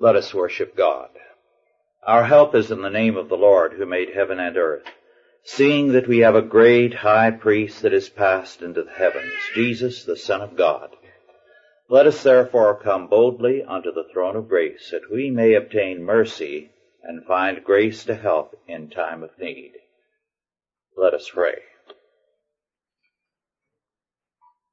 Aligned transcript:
Let 0.00 0.16
us 0.16 0.34
worship 0.34 0.76
God. 0.76 1.10
Our 2.06 2.24
help 2.24 2.54
is 2.54 2.70
in 2.70 2.82
the 2.82 2.90
name 2.90 3.16
of 3.16 3.28
the 3.28 3.36
Lord 3.36 3.72
who 3.72 3.86
made 3.86 4.10
heaven 4.14 4.38
and 4.38 4.56
earth. 4.56 4.84
Seeing 5.42 5.92
that 5.92 6.08
we 6.08 6.18
have 6.18 6.34
a 6.34 6.42
great 6.42 6.92
high 6.92 7.30
priest 7.30 7.82
that 7.82 7.94
is 7.94 8.08
passed 8.08 8.62
into 8.62 8.82
the 8.82 8.90
heavens, 8.90 9.32
Jesus, 9.54 10.04
the 10.04 10.16
Son 10.16 10.40
of 10.40 10.56
God. 10.56 10.90
Let 11.88 12.06
us 12.06 12.22
therefore 12.22 12.80
come 12.80 13.06
boldly 13.06 13.62
unto 13.62 13.92
the 13.92 14.08
throne 14.12 14.36
of 14.36 14.48
grace 14.48 14.90
that 14.90 15.10
we 15.10 15.30
may 15.30 15.54
obtain 15.54 16.02
mercy 16.02 16.70
and 17.02 17.24
find 17.24 17.64
grace 17.64 18.04
to 18.04 18.14
help 18.14 18.58
in 18.66 18.90
time 18.90 19.22
of 19.22 19.30
need. 19.38 19.72
Let 20.96 21.14
us 21.14 21.30
pray. 21.32 21.58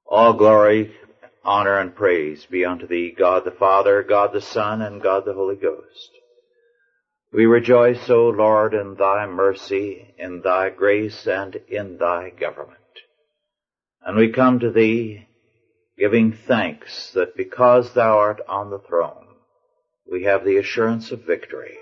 All 0.07 0.33
glory, 0.33 0.95
honor, 1.43 1.77
and 1.77 1.95
praise 1.95 2.45
be 2.45 2.65
unto 2.65 2.87
thee, 2.87 3.13
God 3.17 3.45
the 3.45 3.51
Father, 3.51 4.03
God 4.03 4.33
the 4.33 4.41
Son, 4.41 4.81
and 4.81 5.01
God 5.01 5.25
the 5.25 5.33
Holy 5.33 5.55
Ghost. 5.55 6.11
We 7.31 7.45
rejoice, 7.45 8.09
O 8.09 8.29
Lord, 8.29 8.73
in 8.73 8.95
thy 8.95 9.25
mercy, 9.25 10.13
in 10.17 10.41
thy 10.41 10.69
grace, 10.69 11.25
and 11.27 11.55
in 11.67 11.97
thy 11.97 12.29
government. 12.29 12.79
And 14.05 14.17
we 14.17 14.29
come 14.29 14.59
to 14.59 14.71
thee 14.71 15.27
giving 15.97 16.33
thanks 16.33 17.11
that 17.11 17.35
because 17.37 17.93
thou 17.93 18.17
art 18.17 18.41
on 18.47 18.69
the 18.69 18.79
throne, 18.79 19.27
we 20.11 20.23
have 20.23 20.43
the 20.43 20.57
assurance 20.57 21.11
of 21.11 21.21
victory. 21.21 21.77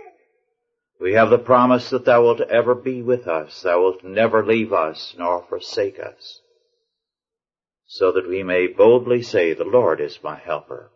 We 1.00 1.14
have 1.14 1.30
the 1.30 1.40
promise 1.40 1.90
that 1.90 2.06
thou 2.06 2.22
wilt 2.22 2.42
ever 2.42 2.76
be 2.76 3.02
with 3.02 3.28
us, 3.28 3.62
thou 3.62 3.82
wilt 3.82 4.04
never 4.04 4.46
leave 4.46 4.72
us 4.72 5.16
nor 5.18 5.44
forsake 5.50 6.00
us, 6.00 6.41
so 7.94 8.10
that 8.14 8.30
we 8.30 8.42
may 8.42 8.68
boldly 8.68 9.22
say, 9.22 9.54
the 9.54 9.66
Lord 9.66 10.00
is 10.00 10.24
my 10.24 10.38
helper. 10.38 10.90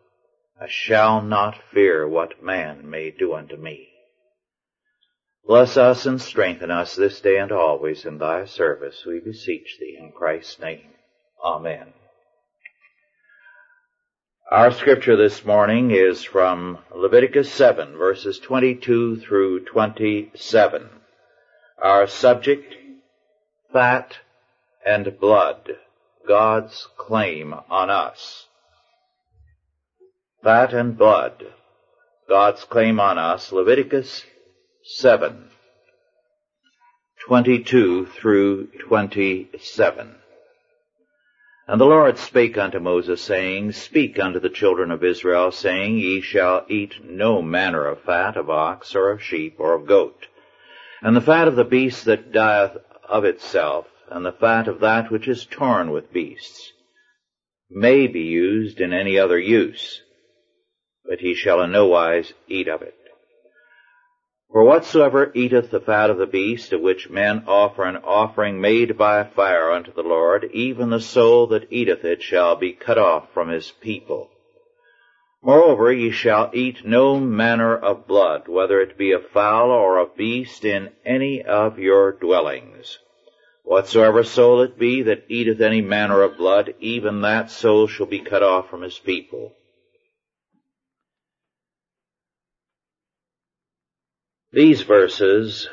I 0.58 0.66
shall 0.66 1.20
not 1.20 1.62
fear 1.70 2.08
what 2.08 2.42
man 2.42 2.88
may 2.88 3.10
do 3.10 3.34
unto 3.34 3.54
me. 3.54 3.88
Bless 5.46 5.76
us 5.76 6.06
and 6.06 6.18
strengthen 6.18 6.70
us 6.70 6.96
this 6.96 7.20
day 7.20 7.36
and 7.36 7.52
always 7.52 8.06
in 8.06 8.16
thy 8.16 8.46
service, 8.46 9.04
we 9.06 9.20
beseech 9.20 9.76
thee 9.78 9.98
in 10.00 10.10
Christ's 10.10 10.58
name. 10.58 10.88
Amen. 11.44 11.92
Our 14.50 14.70
scripture 14.70 15.16
this 15.16 15.44
morning 15.44 15.90
is 15.90 16.24
from 16.24 16.78
Leviticus 16.94 17.52
7 17.52 17.98
verses 17.98 18.38
22 18.38 19.20
through 19.20 19.66
27. 19.66 20.88
Our 21.76 22.06
subject, 22.06 22.74
fat 23.70 24.16
and 24.86 25.20
blood, 25.20 25.76
God's 26.26 26.88
claim 26.96 27.54
on 27.70 27.90
us. 27.90 28.46
Fat 30.42 30.72
and 30.72 30.96
blood, 30.96 31.44
God's 32.28 32.64
claim 32.64 33.00
on 33.00 33.18
us, 33.18 33.52
Leviticus 33.52 34.24
7, 34.84 35.50
22 37.26 38.06
through 38.06 38.66
27. 38.86 40.14
And 41.68 41.80
the 41.80 41.84
Lord 41.84 42.16
spake 42.18 42.56
unto 42.56 42.78
Moses, 42.78 43.20
saying, 43.20 43.72
Speak 43.72 44.20
unto 44.20 44.38
the 44.38 44.48
children 44.48 44.92
of 44.92 45.02
Israel, 45.02 45.50
saying, 45.50 45.98
Ye 45.98 46.20
shall 46.20 46.64
eat 46.68 47.04
no 47.04 47.42
manner 47.42 47.86
of 47.86 48.02
fat 48.02 48.36
of 48.36 48.48
ox, 48.48 48.94
or 48.94 49.10
of 49.10 49.22
sheep, 49.22 49.56
or 49.58 49.74
of 49.74 49.86
goat. 49.86 50.26
And 51.02 51.16
the 51.16 51.20
fat 51.20 51.48
of 51.48 51.56
the 51.56 51.64
beast 51.64 52.04
that 52.04 52.30
dieth 52.30 52.76
of 53.08 53.24
itself, 53.24 53.86
and 54.10 54.24
the 54.24 54.32
fat 54.32 54.68
of 54.68 54.80
that 54.80 55.10
which 55.10 55.28
is 55.28 55.46
torn 55.46 55.90
with 55.90 56.12
beasts, 56.12 56.72
may 57.70 58.06
be 58.06 58.20
used 58.20 58.80
in 58.80 58.92
any 58.92 59.18
other 59.18 59.38
use, 59.38 60.02
but 61.04 61.20
he 61.20 61.34
shall 61.34 61.60
in 61.62 61.72
no 61.72 61.86
wise 61.86 62.32
eat 62.48 62.68
of 62.68 62.82
it. 62.82 62.94
For 64.52 64.64
whatsoever 64.64 65.32
eateth 65.34 65.70
the 65.70 65.80
fat 65.80 66.08
of 66.08 66.18
the 66.18 66.26
beast, 66.26 66.72
of 66.72 66.80
which 66.80 67.10
men 67.10 67.44
offer 67.46 67.84
an 67.84 67.96
offering 67.96 68.60
made 68.60 68.96
by 68.96 69.24
fire 69.24 69.70
unto 69.72 69.92
the 69.92 70.02
Lord, 70.02 70.48
even 70.52 70.90
the 70.90 71.00
soul 71.00 71.48
that 71.48 71.70
eateth 71.70 72.04
it 72.04 72.22
shall 72.22 72.56
be 72.56 72.72
cut 72.72 72.96
off 72.96 73.32
from 73.34 73.48
his 73.48 73.72
people. 73.72 74.30
Moreover, 75.42 75.92
ye 75.92 76.10
shall 76.10 76.50
eat 76.54 76.84
no 76.84 77.20
manner 77.20 77.76
of 77.76 78.06
blood, 78.06 78.48
whether 78.48 78.80
it 78.80 78.96
be 78.96 79.12
of 79.12 79.28
fowl 79.28 79.70
or 79.70 79.98
of 79.98 80.16
beast, 80.16 80.64
in 80.64 80.92
any 81.04 81.42
of 81.42 81.78
your 81.78 82.12
dwellings. 82.12 82.98
Whatsoever 83.66 84.22
soul 84.22 84.62
it 84.62 84.78
be 84.78 85.02
that 85.02 85.24
eateth 85.28 85.60
any 85.60 85.80
manner 85.80 86.22
of 86.22 86.36
blood, 86.36 86.74
even 86.78 87.22
that 87.22 87.50
soul 87.50 87.88
shall 87.88 88.06
be 88.06 88.20
cut 88.20 88.44
off 88.44 88.70
from 88.70 88.82
his 88.82 88.96
people. 88.96 89.56
These 94.52 94.82
verses 94.82 95.68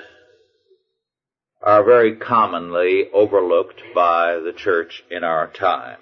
are 1.62 1.84
very 1.84 2.16
commonly 2.16 3.12
overlooked 3.14 3.84
by 3.94 4.40
the 4.40 4.54
church 4.54 5.04
in 5.12 5.24
our 5.24 5.46
time. 5.46 6.00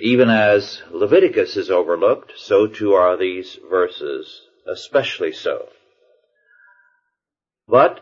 Even 0.00 0.30
as 0.30 0.80
Leviticus 0.90 1.58
is 1.58 1.70
overlooked, 1.70 2.32
so 2.38 2.66
too 2.66 2.94
are 2.94 3.18
these 3.18 3.58
verses, 3.70 4.40
especially 4.66 5.32
so. 5.32 5.68
But 7.68 8.00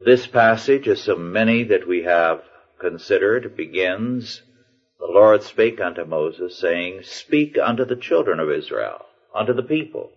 this 0.00 0.26
passage, 0.26 0.88
as 0.88 1.00
so 1.00 1.16
many 1.16 1.64
that 1.64 1.86
we 1.86 2.02
have 2.02 2.42
considered, 2.78 3.56
begins, 3.56 4.42
The 4.98 5.06
Lord 5.06 5.42
spake 5.42 5.80
unto 5.80 6.04
Moses, 6.04 6.58
saying, 6.58 7.02
Speak 7.02 7.56
unto 7.62 7.84
the 7.84 7.96
children 7.96 8.40
of 8.40 8.50
Israel, 8.50 9.06
unto 9.34 9.52
the 9.52 9.62
people. 9.62 10.10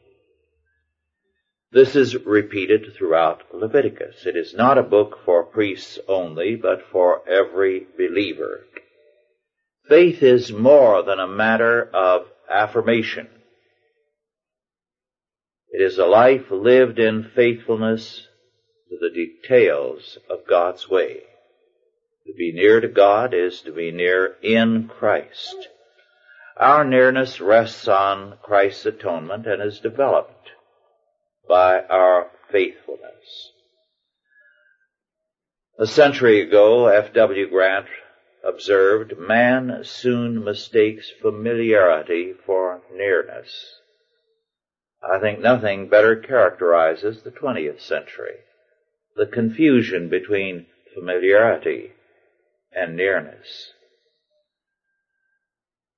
This 1.71 1.95
is 1.95 2.25
repeated 2.25 2.93
throughout 2.95 3.43
Leviticus. 3.53 4.25
It 4.25 4.35
is 4.35 4.53
not 4.53 4.77
a 4.77 4.83
book 4.83 5.19
for 5.23 5.43
priests 5.43 5.99
only, 6.07 6.55
but 6.55 6.81
for 6.91 7.21
every 7.29 7.85
believer. 7.97 8.65
Faith 9.87 10.23
is 10.23 10.51
more 10.51 11.03
than 11.03 11.19
a 11.19 11.27
matter 11.27 11.89
of 11.93 12.27
affirmation. 12.49 13.27
It 15.71 15.81
is 15.81 15.99
a 15.99 16.05
life 16.05 16.49
lived 16.49 16.97
in 16.97 17.23
faithfulness 17.35 18.27
to 18.89 18.97
the 18.99 19.09
details 19.09 20.17
of 20.29 20.47
God's 20.47 20.89
way. 20.89 21.21
To 22.25 22.33
be 22.33 22.51
near 22.51 22.81
to 22.81 22.87
God 22.87 23.33
is 23.33 23.61
to 23.61 23.71
be 23.71 23.91
near 23.91 24.35
in 24.41 24.87
Christ. 24.87 25.67
Our 26.57 26.83
nearness 26.83 27.39
rests 27.39 27.87
on 27.87 28.37
Christ's 28.41 28.87
atonement 28.87 29.47
and 29.47 29.61
is 29.61 29.79
developed 29.79 30.49
by 31.47 31.81
our 31.81 32.31
faithfulness. 32.51 33.51
A 35.77 35.87
century 35.87 36.41
ago, 36.41 36.87
F.W. 36.87 37.49
Grant 37.49 37.87
observed, 38.43 39.17
man 39.17 39.79
soon 39.83 40.43
mistakes 40.43 41.09
familiarity 41.21 42.33
for 42.45 42.81
nearness. 42.93 43.79
I 45.01 45.19
think 45.19 45.39
nothing 45.39 45.87
better 45.87 46.17
characterizes 46.17 47.21
the 47.21 47.31
20th 47.31 47.79
century. 47.81 48.39
The 49.19 49.27
confusion 49.27 50.07
between 50.07 50.65
familiarity 50.95 51.91
and 52.71 52.95
nearness. 52.95 53.73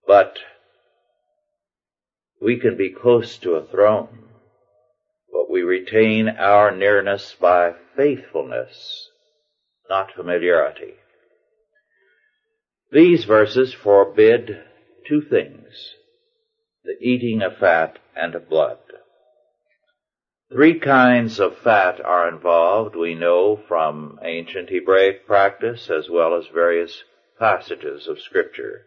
But 0.07 0.39
we 2.41 2.57
can 2.57 2.75
be 2.75 2.89
close 2.89 3.37
to 3.37 3.53
a 3.53 3.65
throne 3.65 4.21
but 5.31 5.49
we 5.49 5.61
retain 5.61 6.29
our 6.29 6.75
nearness 6.75 7.35
by 7.39 7.73
faithfulness, 7.95 9.09
not 9.89 10.13
familiarity. 10.13 10.95
These 12.91 13.25
verses 13.25 13.73
forbid 13.73 14.63
two 15.07 15.21
things, 15.21 15.95
the 16.83 16.97
eating 16.99 17.41
of 17.41 17.57
fat 17.57 17.99
and 18.15 18.35
of 18.35 18.49
blood. 18.49 18.79
Three 20.51 20.79
kinds 20.79 21.39
of 21.39 21.57
fat 21.59 22.03
are 22.03 22.27
involved, 22.27 22.93
we 22.93 23.15
know 23.15 23.55
from 23.55 24.19
ancient 24.21 24.69
Hebraic 24.69 25.25
practice 25.25 25.89
as 25.89 26.09
well 26.09 26.35
as 26.35 26.45
various 26.47 27.05
passages 27.39 28.09
of 28.09 28.19
scripture. 28.19 28.85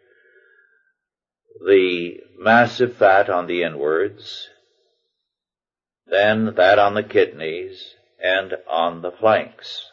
The 1.66 2.20
massive 2.36 2.96
fat 2.96 3.30
on 3.30 3.46
the 3.46 3.62
inwards, 3.62 4.50
then 6.06 6.54
that 6.56 6.78
on 6.78 6.92
the 6.92 7.02
kidneys 7.02 7.94
and 8.22 8.52
on 8.70 9.00
the 9.00 9.12
flanks. 9.12 9.86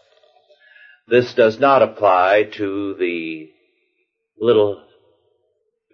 This 1.08 1.34
does 1.34 1.58
not 1.58 1.82
apply 1.82 2.50
to 2.56 2.96
the 2.96 3.50
little 4.38 4.84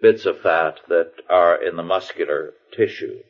bits 0.02 0.26
of 0.26 0.40
fat 0.40 0.80
that 0.88 1.12
are 1.30 1.62
in 1.62 1.76
the 1.76 1.84
muscular 1.84 2.54
tissue. 2.72 3.20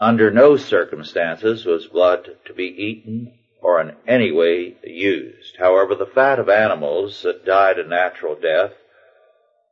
Under 0.00 0.30
no 0.30 0.56
circumstances 0.56 1.66
was 1.66 1.88
blood 1.88 2.38
to 2.46 2.54
be 2.54 2.64
eaten 2.64 3.38
or 3.60 3.78
in 3.82 3.96
any 4.06 4.32
way 4.32 4.78
used. 4.82 5.58
However, 5.58 5.94
the 5.94 6.06
fat 6.06 6.38
of 6.38 6.48
animals 6.48 7.20
that 7.22 7.44
died 7.44 7.78
a 7.78 7.86
natural 7.86 8.34
death 8.34 8.72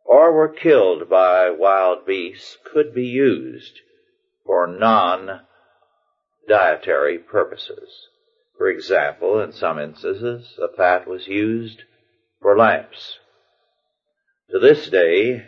or 0.04 0.30
were 0.32 0.50
killed 0.50 1.08
by 1.08 1.48
wild 1.48 2.04
beasts 2.04 2.58
could 2.62 2.92
be 2.94 3.06
used 3.06 3.80
for 4.44 4.66
non-dietary 4.66 5.46
purposes. 7.18 8.08
For 8.58 8.68
example, 8.68 9.40
in 9.40 9.52
some 9.52 9.78
instances, 9.78 10.54
the 10.58 10.68
fat 10.76 11.08
was 11.08 11.26
used 11.26 11.84
for 12.42 12.58
lamps. 12.58 13.18
To 14.50 14.58
this 14.58 14.90
day, 14.90 15.46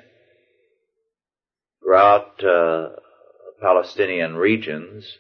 throughout 1.82 2.42
uh, 2.42 2.96
Palestinian 3.60 4.36
regions, 4.36 5.18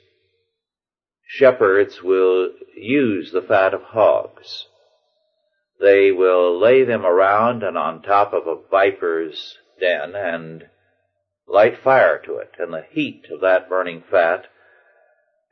shepherds 1.26 2.02
will 2.02 2.50
use 2.74 3.32
the 3.32 3.42
fat 3.42 3.74
of 3.74 3.82
hogs. 3.82 4.66
They 5.80 6.10
will 6.12 6.58
lay 6.58 6.84
them 6.84 7.06
around 7.06 7.62
and 7.62 7.76
on 7.78 8.02
top 8.02 8.32
of 8.32 8.46
a 8.46 8.56
viper's 8.70 9.58
den 9.78 10.14
and 10.14 10.66
light 11.46 11.78
fire 11.82 12.18
to 12.24 12.36
it, 12.36 12.54
and 12.58 12.72
the 12.72 12.84
heat 12.90 13.26
of 13.30 13.40
that 13.40 13.68
burning 13.68 14.02
fat 14.10 14.46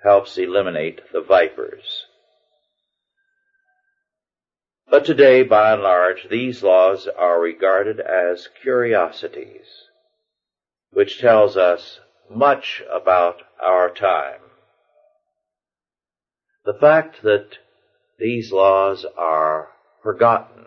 helps 0.02 0.38
eliminate 0.38 1.00
the 1.12 1.20
vipers. 1.20 2.06
But 4.91 5.05
today, 5.05 5.43
by 5.43 5.73
and 5.73 5.82
large, 5.82 6.29
these 6.31 6.62
laws 6.62 7.08
are 7.08 7.41
regarded 7.41 8.00
as 8.00 8.49
curiosities, 8.62 9.67
which 10.91 11.20
tells 11.20 11.56
us 11.56 12.00
much 12.30 12.82
about 12.92 13.36
our 13.62 13.90
time. 13.90 14.40
The 16.64 16.75
fact 16.75 17.22
that 17.22 17.48
these 18.19 18.52
laws 18.52 19.06
are 19.16 19.69
forgotten, 20.02 20.66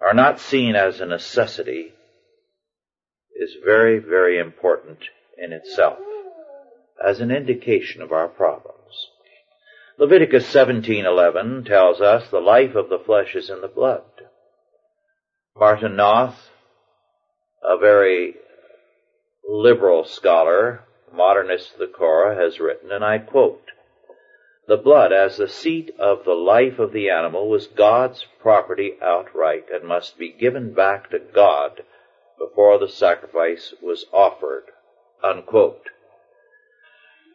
are 0.00 0.14
not 0.14 0.40
seen 0.40 0.74
as 0.74 1.00
a 1.00 1.06
necessity, 1.06 1.92
is 3.34 3.56
very, 3.64 3.98
very 3.98 4.38
important 4.38 4.98
in 5.38 5.52
itself 5.52 5.98
as 7.02 7.20
an 7.20 7.30
indication 7.30 8.02
of 8.02 8.12
our 8.12 8.28
problems. 8.28 9.08
Leviticus 9.98 10.46
17:11 10.52 11.64
tells 11.66 12.00
us 12.00 12.28
the 12.28 12.40
life 12.40 12.74
of 12.74 12.88
the 12.88 12.98
flesh 12.98 13.34
is 13.34 13.50
in 13.50 13.60
the 13.60 13.68
blood. 13.68 14.04
Martin 15.56 15.96
Noth, 15.96 16.50
a 17.62 17.76
very 17.76 18.34
liberal 19.48 20.04
scholar, 20.04 20.84
modernist 21.12 21.74
of 21.74 21.78
the 21.78 21.86
Korah, 21.86 22.36
has 22.36 22.60
written, 22.60 22.90
and 22.90 23.04
I 23.04 23.18
quote, 23.18 23.62
the 24.68 24.76
blood 24.76 25.12
as 25.12 25.36
the 25.36 25.48
seat 25.48 25.90
of 25.98 26.24
the 26.24 26.34
life 26.34 26.78
of 26.78 26.92
the 26.92 27.10
animal 27.10 27.48
was 27.48 27.66
God's 27.66 28.24
property 28.40 28.92
outright 29.02 29.66
and 29.72 29.86
must 29.86 30.18
be 30.18 30.32
given 30.32 30.72
back 30.72 31.10
to 31.10 31.18
God 31.18 31.82
before 32.38 32.78
the 32.78 32.88
sacrifice 32.88 33.74
was 33.82 34.06
offered. 34.12 34.64
Unquote. 35.22 35.88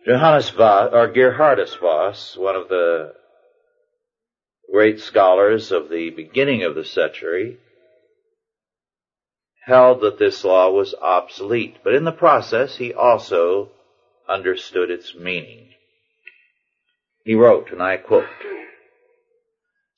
Johannes 0.05 0.49
Vos, 0.51 0.93
or 0.93 1.09
Geerhardus 1.09 1.77
Vos, 1.79 2.37
one 2.37 2.55
of 2.55 2.69
the 2.69 3.13
great 4.71 4.99
scholars 5.01 5.71
of 5.71 5.89
the 5.89 6.09
beginning 6.09 6.63
of 6.63 6.75
the 6.75 6.85
century, 6.85 7.57
held 9.67 9.99
that 9.99 10.17
this 10.17 10.45
law 10.45 10.71
was 10.71 10.95
obsolete, 11.01 11.75
but 11.83 11.93
in 11.93 12.05
the 12.05 12.11
process 12.11 12.77
he 12.77 12.93
also 12.93 13.69
understood 14.27 14.89
its 14.89 15.13
meaning. 15.13 15.67
He 17.25 17.35
wrote, 17.35 17.71
and 17.71 17.83
I 17.83 17.97
quote, 17.97 18.29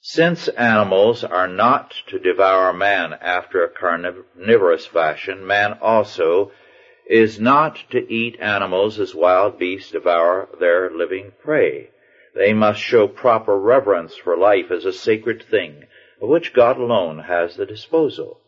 Since 0.02 0.48
animals 0.48 1.24
are 1.24 1.48
not 1.48 1.94
to 2.08 2.18
devour 2.18 2.74
man 2.74 3.14
after 3.14 3.64
a 3.64 3.70
carnivorous 3.70 4.88
fashion, 4.88 5.46
man 5.46 5.78
also 5.82 6.52
is 7.08 7.40
not 7.40 7.84
to 7.92 8.12
eat 8.12 8.40
animals 8.40 9.00
as 9.00 9.14
wild 9.14 9.60
beasts 9.60 9.92
devour 9.92 10.50
their 10.60 10.90
living 10.90 11.34
prey. 11.44 11.92
They 12.34 12.54
must 12.54 12.80
show 12.80 13.08
proper 13.08 13.56
reverence 13.56 14.16
for 14.16 14.36
life 14.36 14.72
as 14.72 14.86
a 14.86 14.94
sacred 14.94 15.44
thing, 15.44 15.86
of 16.20 16.30
which 16.30 16.54
God 16.54 16.78
alone 16.78 17.20
has 17.20 17.56
the 17.56 17.68
disposal, 17.68 18.40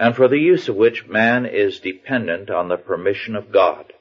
and 0.00 0.16
for 0.16 0.28
the 0.28 0.38
use 0.38 0.66
of 0.66 0.76
which 0.76 1.06
man 1.06 1.44
is 1.44 1.78
dependent 1.78 2.48
on 2.48 2.68
the 2.68 2.76
permission 2.78 3.36
of 3.36 3.52
God. 3.52 3.92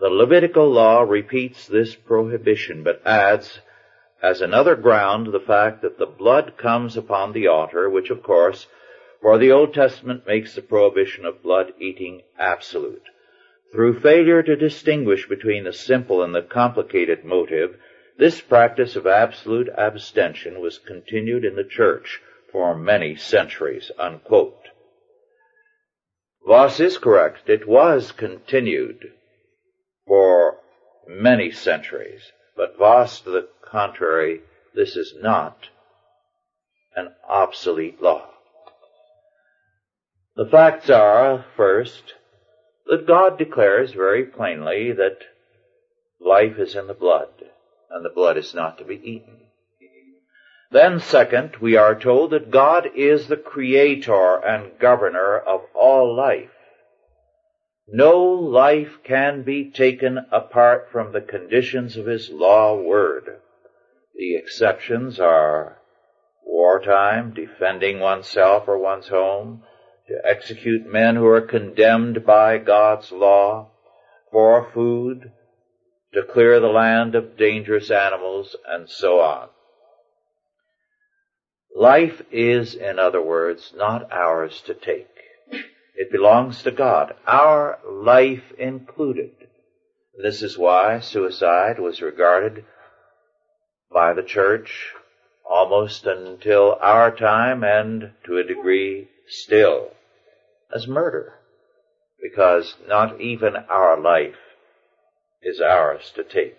The 0.00 0.08
Levitical 0.08 0.68
law 0.68 1.02
repeats 1.02 1.68
this 1.68 1.94
prohibition, 1.94 2.82
but 2.82 3.00
adds 3.06 3.60
as 4.20 4.40
another 4.40 4.74
ground 4.74 5.28
the 5.28 5.38
fact 5.38 5.82
that 5.82 5.96
the 5.96 6.06
blood 6.06 6.54
comes 6.56 6.96
upon 6.96 7.32
the 7.32 7.46
altar, 7.46 7.88
which 7.88 8.10
of 8.10 8.20
course, 8.20 8.66
for 9.22 9.38
the 9.38 9.52
Old 9.52 9.72
Testament 9.72 10.26
makes 10.26 10.56
the 10.56 10.62
prohibition 10.62 11.24
of 11.24 11.40
blood 11.40 11.72
eating 11.78 12.22
absolute. 12.36 13.04
Through 13.70 14.00
failure 14.00 14.42
to 14.42 14.56
distinguish 14.56 15.28
between 15.28 15.62
the 15.62 15.72
simple 15.72 16.20
and 16.20 16.34
the 16.34 16.42
complicated 16.42 17.24
motive, 17.24 17.76
this 18.18 18.40
practice 18.40 18.96
of 18.96 19.06
absolute 19.06 19.68
abstention 19.68 20.60
was 20.60 20.78
continued 20.78 21.44
in 21.44 21.54
the 21.54 21.62
church 21.62 22.20
for 22.50 22.74
many 22.76 23.14
centuries. 23.14 23.92
Unquote. 24.00 24.57
Vos 26.48 26.80
is 26.80 26.96
correct. 26.96 27.50
It 27.50 27.68
was 27.68 28.10
continued 28.10 29.12
for 30.06 30.60
many 31.06 31.50
centuries. 31.50 32.32
But 32.56 32.78
Vos, 32.78 33.20
to 33.20 33.30
the 33.30 33.48
contrary, 33.70 34.40
this 34.74 34.96
is 34.96 35.12
not 35.20 35.68
an 36.96 37.12
obsolete 37.28 38.00
law. 38.00 38.30
The 40.36 40.46
facts 40.46 40.88
are, 40.88 41.44
first, 41.54 42.14
that 42.86 43.06
God 43.06 43.36
declares 43.36 43.92
very 43.92 44.24
plainly 44.24 44.92
that 44.92 45.18
life 46.18 46.58
is 46.58 46.74
in 46.74 46.86
the 46.86 46.94
blood, 46.94 47.28
and 47.90 48.02
the 48.02 48.14
blood 48.14 48.38
is 48.38 48.54
not 48.54 48.78
to 48.78 48.84
be 48.84 48.94
eaten. 48.94 49.47
Then 50.70 51.00
second, 51.00 51.56
we 51.60 51.76
are 51.76 51.98
told 51.98 52.30
that 52.32 52.50
God 52.50 52.90
is 52.94 53.28
the 53.28 53.36
creator 53.36 54.36
and 54.36 54.78
governor 54.78 55.38
of 55.38 55.62
all 55.74 56.14
life. 56.14 56.50
No 57.90 58.20
life 58.20 58.98
can 59.02 59.42
be 59.42 59.70
taken 59.70 60.26
apart 60.30 60.88
from 60.92 61.12
the 61.12 61.22
conditions 61.22 61.96
of 61.96 62.04
His 62.04 62.28
law 62.28 62.76
word. 62.76 63.40
The 64.14 64.36
exceptions 64.36 65.18
are 65.18 65.78
wartime, 66.44 67.32
defending 67.32 68.00
oneself 68.00 68.68
or 68.68 68.78
one's 68.78 69.08
home, 69.08 69.62
to 70.08 70.20
execute 70.22 70.86
men 70.86 71.16
who 71.16 71.26
are 71.26 71.40
condemned 71.40 72.26
by 72.26 72.58
God's 72.58 73.10
law, 73.10 73.70
for 74.30 74.70
food, 74.74 75.32
to 76.12 76.22
clear 76.24 76.60
the 76.60 76.68
land 76.68 77.14
of 77.14 77.38
dangerous 77.38 77.90
animals, 77.90 78.54
and 78.66 78.90
so 78.90 79.20
on. 79.20 79.48
Life 81.78 82.22
is, 82.32 82.74
in 82.74 82.98
other 82.98 83.22
words, 83.22 83.72
not 83.76 84.10
ours 84.10 84.60
to 84.62 84.74
take. 84.74 85.06
It 85.94 86.10
belongs 86.10 86.64
to 86.64 86.72
God, 86.72 87.14
our 87.24 87.78
life 87.88 88.42
included. 88.58 89.30
This 90.20 90.42
is 90.42 90.58
why 90.58 90.98
suicide 90.98 91.78
was 91.78 92.02
regarded 92.02 92.64
by 93.92 94.12
the 94.12 94.24
church 94.24 94.92
almost 95.48 96.04
until 96.04 96.76
our 96.80 97.14
time 97.14 97.62
and 97.62 98.10
to 98.24 98.38
a 98.38 98.42
degree 98.42 99.08
still 99.28 99.92
as 100.74 100.88
murder. 100.88 101.34
Because 102.20 102.74
not 102.88 103.20
even 103.20 103.54
our 103.54 103.96
life 103.96 104.34
is 105.42 105.60
ours 105.60 106.10
to 106.16 106.24
take. 106.24 106.56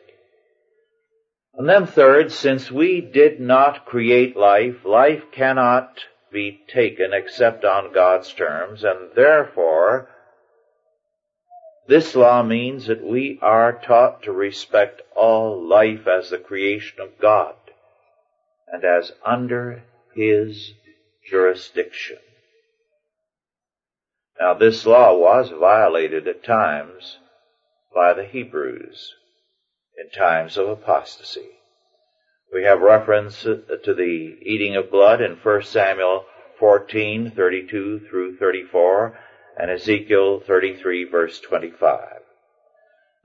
And 1.59 1.67
then 1.67 1.87
third, 1.87 2.31
since 2.31 2.71
we 2.71 3.01
did 3.01 3.41
not 3.41 3.85
create 3.85 4.37
life, 4.37 4.85
life 4.85 5.29
cannot 5.29 6.05
be 6.31 6.61
taken 6.69 7.11
except 7.11 7.65
on 7.65 7.91
God's 7.91 8.31
terms, 8.31 8.85
and 8.85 9.13
therefore, 9.13 10.07
this 11.85 12.15
law 12.15 12.43
means 12.43 12.87
that 12.87 13.03
we 13.03 13.39
are 13.41 13.73
taught 13.73 14.23
to 14.23 14.31
respect 14.31 15.01
all 15.17 15.61
life 15.61 16.07
as 16.07 16.29
the 16.29 16.37
creation 16.37 17.01
of 17.01 17.19
God 17.19 17.55
and 18.71 18.85
as 18.85 19.11
under 19.25 19.83
His 20.15 20.71
jurisdiction. 21.29 22.19
Now 24.39 24.53
this 24.53 24.85
law 24.85 25.13
was 25.13 25.49
violated 25.49 26.25
at 26.25 26.41
times 26.41 27.17
by 27.93 28.13
the 28.13 28.23
Hebrews 28.23 29.15
in 29.99 30.09
times 30.09 30.57
of 30.57 30.69
apostasy. 30.69 31.49
We 32.53 32.63
have 32.63 32.81
reference 32.81 33.45
uh, 33.45 33.57
to 33.83 33.93
the 33.93 34.37
eating 34.41 34.75
of 34.75 34.89
blood 34.89 35.21
in 35.21 35.33
1 35.33 35.63
Samuel 35.63 36.25
14, 36.59 37.31
32 37.35 38.07
through 38.09 38.37
34, 38.37 39.19
and 39.57 39.69
Ezekiel 39.69 40.41
33 40.45 41.03
verse 41.05 41.39
25. 41.39 42.19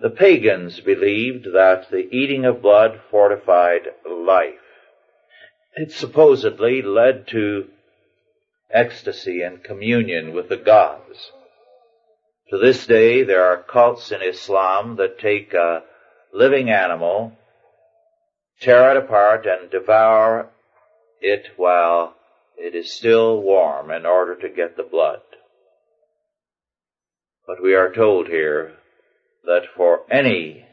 The 0.01 0.11
pagans 0.11 0.81
believed 0.81 1.53
that 1.55 1.91
the 1.91 2.09
eating 2.15 2.45
of 2.45 2.61
blood 2.61 3.01
fortified 3.11 3.83
life. 4.05 4.55
It 5.77 5.93
supposedly 5.93 6.83
led 6.83 7.29
to 7.29 7.69
ecstasy 8.73 9.43
and 9.43 9.63
communion 9.63 10.35
with 10.35 10.49
the 10.49 10.57
gods. 10.57 11.31
To 12.51 12.59
this 12.59 12.87
day, 12.87 13.23
there 13.23 13.45
are 13.45 13.63
cults 13.63 14.13
in 14.13 14.21
Islam 14.21 14.97
that 14.97 15.19
take 15.19 15.55
a 15.55 15.85
living 16.35 16.69
animal, 16.69 17.33
tear 18.61 18.91
it 18.91 18.97
apart, 18.97 19.47
and 19.47 19.71
devour 19.71 20.51
it 21.21 21.47
while 21.57 22.15
it 22.57 22.75
is 22.75 22.93
still 22.93 23.41
warm 23.41 23.91
in 23.91 24.05
order 24.05 24.35
to 24.37 24.49
get 24.49 24.77
the 24.77 24.83
blood. 24.83 25.21
But 27.47 27.63
we 27.63 27.75
are 27.75 27.93
told 27.93 28.29
here 28.29 28.75
that 29.45 29.67
for 29.77 30.01
any 30.11 30.67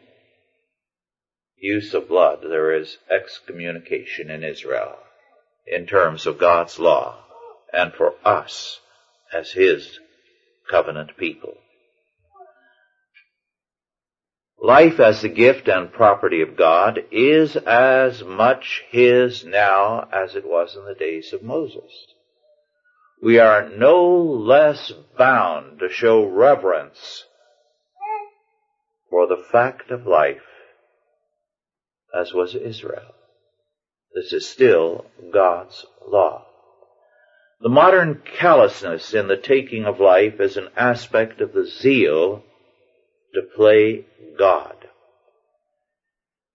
use 1.58 1.94
of 1.94 2.08
blood, 2.08 2.39
there 2.41 2.74
is 2.74 2.98
excommunication 3.10 4.30
in 4.30 4.44
Israel 4.44 4.98
in 5.68 5.86
terms 5.86 6.25
of 6.25 6.39
God's 6.39 6.80
law 6.80 7.20
and 7.72 7.94
for 7.94 8.13
us 8.25 8.80
as 9.32 9.51
His 9.51 10.00
covenant 10.70 11.18
people. 11.18 11.58
Life 14.63 15.00
as 15.00 15.24
the 15.24 15.30
gift 15.30 15.68
and 15.68 15.91
property 15.91 16.44
of 16.44 16.56
God 16.56 17.00
is 17.12 17.56
as 17.56 18.24
much 18.24 18.84
His 18.89 19.44
now 19.44 20.08
as 20.13 20.36
it 20.36 20.46
was 20.46 20.75
in 20.75 20.86
the 20.86 20.94
days 20.94 21.34
of 21.34 21.41
Moses. 21.41 21.91
We 23.24 23.39
are 23.39 23.70
no 23.70 24.15
less 24.15 24.91
bound 25.18 25.80
to 25.80 25.89
show 25.89 26.24
reverence 26.24 27.25
for 29.10 29.25
the 29.25 29.44
fact 29.51 29.89
of 29.89 30.06
life 30.06 30.38
as 32.13 32.32
was 32.32 32.53
Israel. 32.53 33.15
This 34.13 34.32
is 34.32 34.48
still 34.48 35.06
God's 35.34 35.88
law. 36.08 36.46
The 37.62 37.70
modern 37.70 38.22
callousness 38.38 39.13
in 39.15 39.27
the 39.27 39.38
taking 39.38 39.86
of 39.86 40.00
life 40.00 40.39
is 40.39 40.56
an 40.58 40.70
aspect 40.77 41.41
of 41.41 41.53
the 41.53 41.65
zeal 41.65 42.44
to 43.33 43.41
play 43.55 44.05
God. 44.38 44.75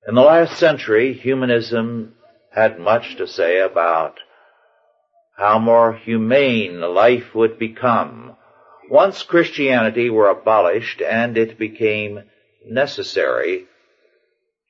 In 0.08 0.14
the 0.14 0.20
last 0.20 0.58
century, 0.58 1.14
humanism 1.14 2.14
had 2.54 2.78
much 2.78 3.16
to 3.16 3.26
say 3.26 3.60
about 3.60 4.18
how 5.36 5.58
more 5.58 5.94
humane 5.94 6.80
life 6.80 7.34
would 7.34 7.58
become 7.58 8.36
once 8.88 9.22
Christianity 9.24 10.08
were 10.10 10.28
abolished 10.28 11.02
and 11.02 11.36
it 11.36 11.58
became 11.58 12.22
necessary 12.64 13.66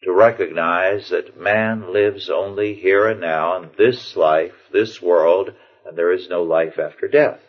to 0.02 0.12
recognize 0.12 1.10
that 1.10 1.38
man 1.38 1.92
lives 1.92 2.30
only 2.30 2.74
here 2.74 3.08
and 3.08 3.20
now 3.20 3.56
in 3.62 3.70
this 3.76 4.16
life, 4.16 4.54
this 4.72 5.02
world, 5.02 5.50
and 5.84 5.96
there 5.96 6.12
is 6.12 6.28
no 6.28 6.42
life 6.42 6.78
after 6.78 7.08
death. 7.08 7.40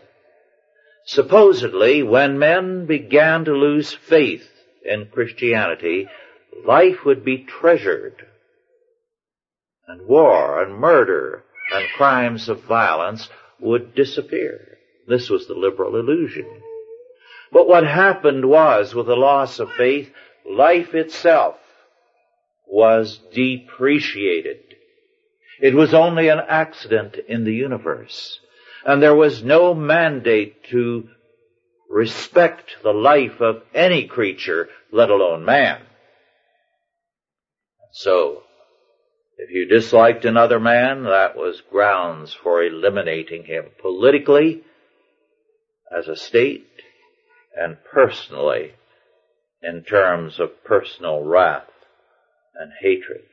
Supposedly, 1.07 2.03
when 2.03 2.37
men 2.37 2.85
began 2.85 3.45
to 3.45 3.53
lose 3.53 3.93
faith 3.93 4.45
in 4.83 5.07
Christianity, 5.07 6.09
life 6.65 7.05
would 7.05 7.23
be 7.23 7.45
treasured, 7.45 8.27
and 9.87 10.05
war 10.05 10.61
and 10.61 10.75
murder 10.75 11.45
and 11.73 11.87
crimes 11.95 12.49
of 12.49 12.63
violence 12.63 13.29
would 13.57 13.95
disappear. 13.95 14.77
This 15.07 15.29
was 15.29 15.47
the 15.47 15.53
liberal 15.53 15.95
illusion. 15.95 16.61
But 17.53 17.69
what 17.69 17.87
happened 17.87 18.43
was, 18.43 18.93
with 18.93 19.05
the 19.05 19.15
loss 19.15 19.59
of 19.59 19.71
faith, 19.71 20.11
life 20.45 20.93
itself 20.93 21.55
was 22.67 23.17
depreciated. 23.33 24.59
It 25.61 25.73
was 25.73 25.93
only 25.93 26.27
an 26.27 26.41
accident 26.45 27.15
in 27.29 27.45
the 27.45 27.53
universe. 27.53 28.41
And 28.85 29.01
there 29.01 29.15
was 29.15 29.43
no 29.43 29.73
mandate 29.73 30.63
to 30.65 31.09
respect 31.89 32.77
the 32.83 32.93
life 32.93 33.41
of 33.41 33.63
any 33.73 34.07
creature, 34.07 34.69
let 34.91 35.09
alone 35.09 35.45
man. 35.45 35.81
So, 37.91 38.43
if 39.37 39.49
you 39.51 39.65
disliked 39.65 40.25
another 40.25 40.59
man, 40.59 41.03
that 41.03 41.35
was 41.35 41.61
grounds 41.71 42.33
for 42.33 42.63
eliminating 42.63 43.45
him 43.45 43.65
politically, 43.81 44.63
as 45.95 46.07
a 46.07 46.15
state, 46.15 46.67
and 47.55 47.77
personally 47.91 48.73
in 49.61 49.83
terms 49.83 50.39
of 50.39 50.63
personal 50.63 51.23
wrath 51.23 51.69
and 52.55 52.71
hatred. 52.81 53.25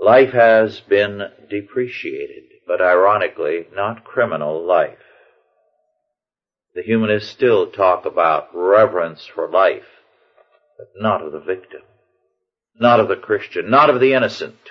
Life 0.00 0.32
has 0.32 0.80
been 0.80 1.30
depreciated, 1.50 2.44
but 2.66 2.80
ironically, 2.80 3.66
not 3.74 4.02
criminal 4.02 4.64
life. 4.64 4.96
The 6.74 6.82
humanists 6.82 7.30
still 7.30 7.70
talk 7.70 8.06
about 8.06 8.48
reverence 8.54 9.26
for 9.26 9.48
life, 9.50 9.84
but 10.78 10.88
not 10.96 11.20
of 11.20 11.32
the 11.32 11.40
victim, 11.40 11.82
not 12.78 12.98
of 12.98 13.08
the 13.08 13.16
Christian, 13.16 13.68
not 13.68 13.90
of 13.90 14.00
the 14.00 14.14
innocent, 14.14 14.70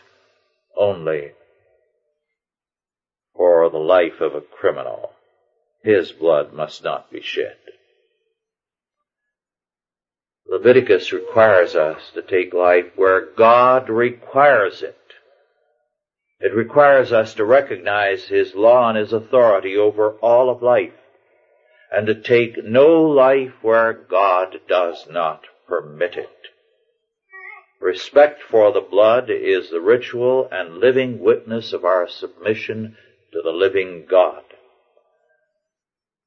only 0.76 1.34
for 3.36 3.70
the 3.70 3.78
life 3.78 4.22
of 4.22 4.34
a 4.34 4.42
criminal. 4.42 5.12
His 5.84 6.12
blood 6.12 6.54
must 6.54 6.84
not 6.84 7.12
be 7.12 7.22
shed. 7.22 7.58
Leviticus 10.48 11.14
requires 11.14 11.76
us 11.76 12.02
to 12.16 12.24
take 12.24 12.54
life 12.54 12.86
where 12.96 13.28
God 13.38 13.90
requires 13.90 14.82
it. 14.82 14.98
It 16.40 16.56
requires 16.56 17.12
us 17.12 17.34
to 17.34 17.44
recognize 17.44 18.28
His 18.28 18.56
law 18.56 18.90
and 18.90 18.98
His 18.98 19.12
authority 19.12 19.76
over 19.76 20.12
all 20.22 20.50
of 20.50 20.62
life, 20.62 20.94
and 21.92 22.08
to 22.08 22.16
take 22.16 22.64
no 22.64 23.02
life 23.02 23.54
where 23.62 23.92
God 23.94 24.62
does 24.68 25.06
not 25.10 25.42
permit 25.68 26.16
it. 26.16 26.30
Respect 27.82 28.42
for 28.42 28.72
the 28.72 28.82
blood 28.82 29.30
is 29.30 29.70
the 29.70 29.82
ritual 29.82 30.48
and 30.52 30.78
living 30.78 31.20
witness 31.20 31.74
of 31.74 31.86
our 31.86 32.08
submission 32.08 32.96
to 33.34 33.42
the 33.42 33.52
living 33.52 34.06
God. 34.10 34.44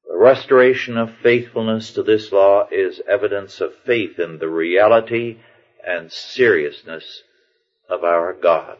The 0.07 0.17
restoration 0.17 0.97
of 0.97 1.15
faithfulness 1.23 1.91
to 1.93 2.03
this 2.03 2.31
law 2.31 2.67
is 2.71 3.01
evidence 3.07 3.61
of 3.61 3.75
faith 3.85 4.19
in 4.19 4.37
the 4.37 4.49
reality 4.49 5.39
and 5.85 6.11
seriousness 6.11 7.23
of 7.89 8.03
our 8.03 8.33
God. 8.33 8.77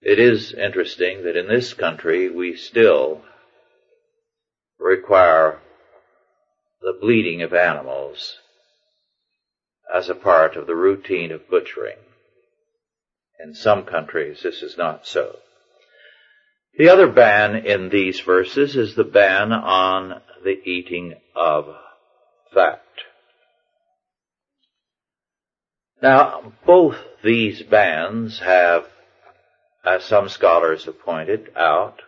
It 0.00 0.18
is 0.18 0.52
interesting 0.52 1.24
that 1.24 1.36
in 1.36 1.48
this 1.48 1.74
country 1.74 2.30
we 2.30 2.56
still 2.56 3.22
require 4.78 5.60
the 6.80 6.96
bleeding 7.00 7.42
of 7.42 7.52
animals 7.52 8.36
as 9.92 10.08
a 10.08 10.14
part 10.14 10.56
of 10.56 10.66
the 10.66 10.76
routine 10.76 11.32
of 11.32 11.48
butchering. 11.48 11.98
In 13.42 13.54
some 13.54 13.84
countries 13.84 14.42
this 14.42 14.62
is 14.62 14.76
not 14.76 15.06
so. 15.06 15.36
The 16.76 16.90
other 16.90 17.08
ban 17.08 17.66
in 17.66 17.88
these 17.88 18.20
verses 18.20 18.76
is 18.76 18.94
the 18.94 19.04
ban 19.04 19.52
on 19.52 20.20
the 20.44 20.60
eating 20.64 21.14
of 21.34 21.74
fat. 22.54 22.82
Now, 26.00 26.52
both 26.64 26.96
these 27.24 27.62
bans 27.62 28.38
have, 28.38 28.86
as 29.88 30.04
some 30.04 30.28
scholars 30.28 30.84
have 30.84 31.00
pointed 31.00 31.50
out, 31.56 32.02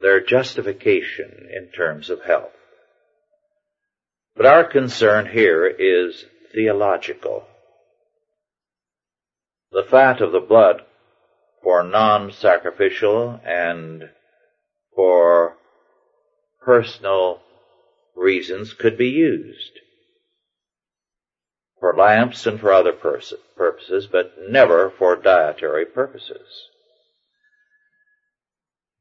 their 0.00 0.20
justification 0.20 1.48
in 1.54 1.68
terms 1.72 2.10
of 2.10 2.22
health. 2.22 2.52
But 4.36 4.46
our 4.46 4.64
concern 4.64 5.26
here 5.26 5.66
is 5.66 6.24
theological. 6.52 7.44
The 9.72 9.84
fat 9.84 10.20
of 10.20 10.32
the 10.32 10.40
blood 10.40 10.82
for 11.62 11.82
non-sacrificial 11.82 13.40
and 13.44 14.10
for 14.94 15.56
personal 16.62 17.40
reasons 18.14 18.74
could 18.74 18.98
be 18.98 19.08
used 19.08 19.78
for 21.80 21.94
lamps 21.96 22.46
and 22.46 22.60
for 22.60 22.72
other 22.72 22.92
purposes, 22.92 24.06
but 24.06 24.34
never 24.48 24.90
for 24.90 25.16
dietary 25.16 25.86
purposes. 25.86 26.68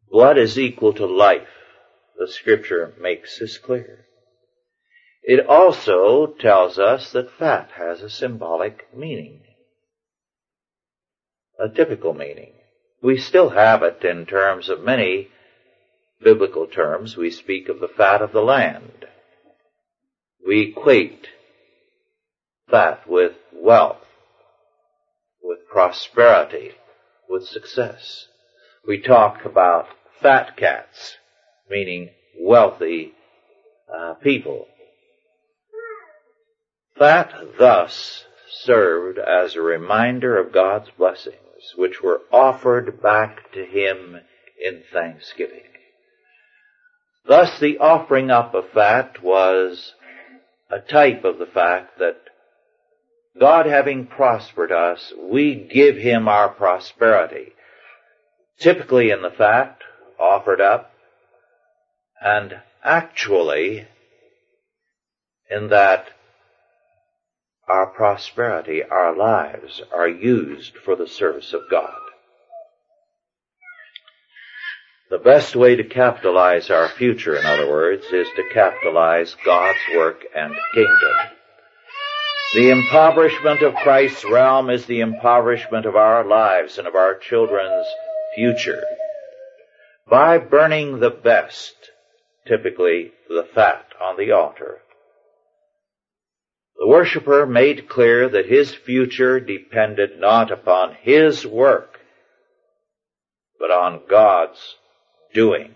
Blood 0.10 0.38
is 0.38 0.58
equal 0.58 0.94
to 0.94 1.06
life. 1.06 1.48
The 2.18 2.28
scripture 2.28 2.94
makes 3.00 3.38
this 3.38 3.58
clear. 3.58 4.06
It 5.22 5.46
also 5.46 6.28
tells 6.28 6.80
us 6.80 7.12
that 7.12 7.38
fat 7.38 7.70
has 7.76 8.02
a 8.02 8.10
symbolic 8.10 8.88
meaning 8.96 9.42
a 11.60 11.68
typical 11.68 12.14
meaning. 12.14 12.54
We 13.02 13.18
still 13.18 13.50
have 13.50 13.84
it 13.84 14.04
in 14.04 14.26
terms 14.26 14.70
of 14.70 14.82
many 14.82 15.28
biblical 16.24 16.68
terms. 16.68 17.18
We 17.18 17.32
speak 17.32 17.70
of 17.70 17.80
the 17.80 17.88
fat 17.88 18.22
of 18.22 18.32
the 18.32 18.42
land. 18.42 19.06
We 20.46 20.62
equate 20.62 21.28
fat 22.70 23.08
with 23.08 23.34
wealth, 23.54 24.06
with 25.42 25.60
prosperity, 25.72 26.72
with 27.28 27.46
success. 27.48 28.28
We 28.88 29.02
talk 29.02 29.46
about 29.46 29.88
fat 30.22 30.58
cats, 30.58 31.18
meaning 31.70 32.10
wealthy 32.40 33.14
uh, 33.94 34.16
people. 34.16 34.68
That 37.00 37.34
thus 37.58 38.26
served 38.52 39.20
as 39.20 39.56
a 39.56 39.62
reminder 39.62 40.38
of 40.38 40.52
God's 40.52 40.90
blessings, 40.98 41.74
which 41.76 42.02
were 42.02 42.22
offered 42.32 43.02
back 43.02 43.52
to 43.54 43.66
Him 43.66 44.20
in 44.62 44.84
thanksgiving. 44.92 45.64
Thus 47.26 47.60
the 47.60 47.78
offering 47.78 48.32
up 48.32 48.54
of 48.54 48.70
fat 48.74 49.22
was 49.24 49.94
a 50.70 50.80
type 50.80 51.24
of 51.24 51.38
the 51.38 51.46
fact 51.46 52.00
that 52.00 52.18
God 53.40 53.66
having 53.66 54.06
prospered 54.06 54.72
us, 54.72 55.14
we 55.18 55.56
give 55.56 55.96
Him 55.96 56.28
our 56.28 56.50
prosperity. 56.50 57.54
Typically 58.60 59.12
in 59.12 59.22
the 59.22 59.32
fact 59.32 59.84
offered 60.20 60.60
up, 60.60 60.92
and 62.22 62.60
actually 62.84 63.88
in 65.50 65.70
that 65.70 66.10
our 67.70 67.88
prosperity, 67.88 68.84
our 68.84 69.16
lives 69.16 69.82
are 69.94 70.10
used 70.10 70.76
for 70.84 70.96
the 70.96 71.08
service 71.08 71.54
of 71.54 71.62
God. 71.72 71.94
The 75.10 75.18
best 75.18 75.56
way 75.56 75.76
to 75.76 75.84
capitalize 75.84 76.70
our 76.70 76.90
future, 76.90 77.36
in 77.36 77.46
other 77.46 77.70
words, 77.70 78.06
is 78.12 78.28
to 78.36 78.44
capitalize 78.54 79.36
God's 79.46 79.80
work 79.96 80.26
and 80.36 80.54
kingdom. 80.74 81.39
The 82.54 82.72
impoverishment 82.72 83.62
of 83.62 83.76
Christ's 83.76 84.26
realm 84.26 84.72
is 84.72 84.86
the 84.88 85.02
impoverishment 85.02 85.86
of 85.86 85.96
our 85.96 86.26
lives 86.26 86.80
and 86.80 86.88
of 86.88 86.96
our 86.96 87.16
children's 87.16 87.86
future. 88.34 88.84
By 90.10 90.40
burning 90.40 91.00
the 91.00 91.12
best, 91.12 91.76
typically 92.48 93.12
the 93.28 93.48
fat 93.54 93.86
on 94.02 94.18
the 94.18 94.32
altar, 94.32 94.80
the 96.80 96.88
worshiper 96.88 97.46
made 97.46 97.88
clear 97.88 98.28
that 98.30 98.48
his 98.48 98.74
future 98.74 99.40
depended 99.40 100.20
not 100.20 100.50
upon 100.50 100.96
his 101.02 101.46
work, 101.46 102.00
but 103.60 103.70
on 103.70 104.02
God's 104.10 104.78
doings. 105.36 105.74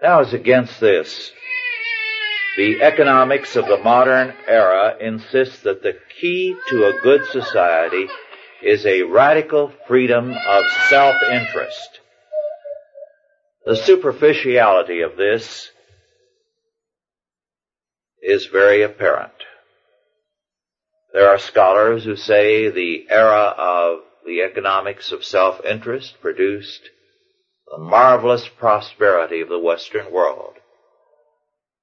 Now 0.00 0.20
as 0.20 0.32
against 0.32 0.78
this, 0.78 1.32
the 2.58 2.82
economics 2.82 3.54
of 3.54 3.68
the 3.68 3.78
modern 3.78 4.34
era 4.48 4.96
insists 5.00 5.62
that 5.62 5.80
the 5.80 5.96
key 6.20 6.56
to 6.66 6.88
a 6.88 7.00
good 7.04 7.24
society 7.26 8.08
is 8.60 8.84
a 8.84 9.04
radical 9.04 9.72
freedom 9.86 10.32
of 10.32 10.64
self-interest. 10.88 12.00
The 13.64 13.76
superficiality 13.76 15.02
of 15.02 15.16
this 15.16 15.70
is 18.20 18.46
very 18.46 18.82
apparent. 18.82 19.30
There 21.12 21.28
are 21.28 21.38
scholars 21.38 22.02
who 22.02 22.16
say 22.16 22.70
the 22.70 23.06
era 23.08 23.54
of 23.56 24.00
the 24.26 24.42
economics 24.42 25.12
of 25.12 25.24
self-interest 25.24 26.20
produced 26.20 26.90
the 27.70 27.78
marvelous 27.78 28.48
prosperity 28.48 29.42
of 29.42 29.48
the 29.48 29.60
Western 29.60 30.10
world. 30.10 30.57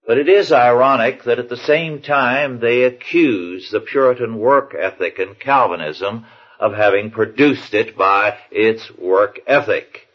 But 0.06 0.20
it 0.20 0.30
is 0.30 0.52
ironic 0.52 1.24
that 1.24 1.40
at 1.40 1.50
the 1.50 1.58
same 1.58 2.02
time 2.02 2.60
they 2.60 2.84
accuse 2.84 3.72
the 3.72 3.80
Puritan 3.80 4.38
work 4.38 4.76
ethic 4.78 5.18
and 5.18 5.40
Calvinism 5.40 6.26
of 6.60 6.76
having 6.76 7.10
produced 7.10 7.74
it 7.74 7.98
by 7.98 8.38
its 8.52 8.96
work 8.96 9.40
ethic. 9.48 10.08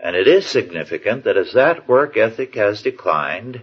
And 0.00 0.16
it 0.16 0.26
is 0.26 0.46
significant 0.46 1.24
that 1.24 1.36
as 1.36 1.52
that 1.52 1.88
work 1.88 2.16
ethic 2.16 2.56
has 2.56 2.82
declined, 2.82 3.62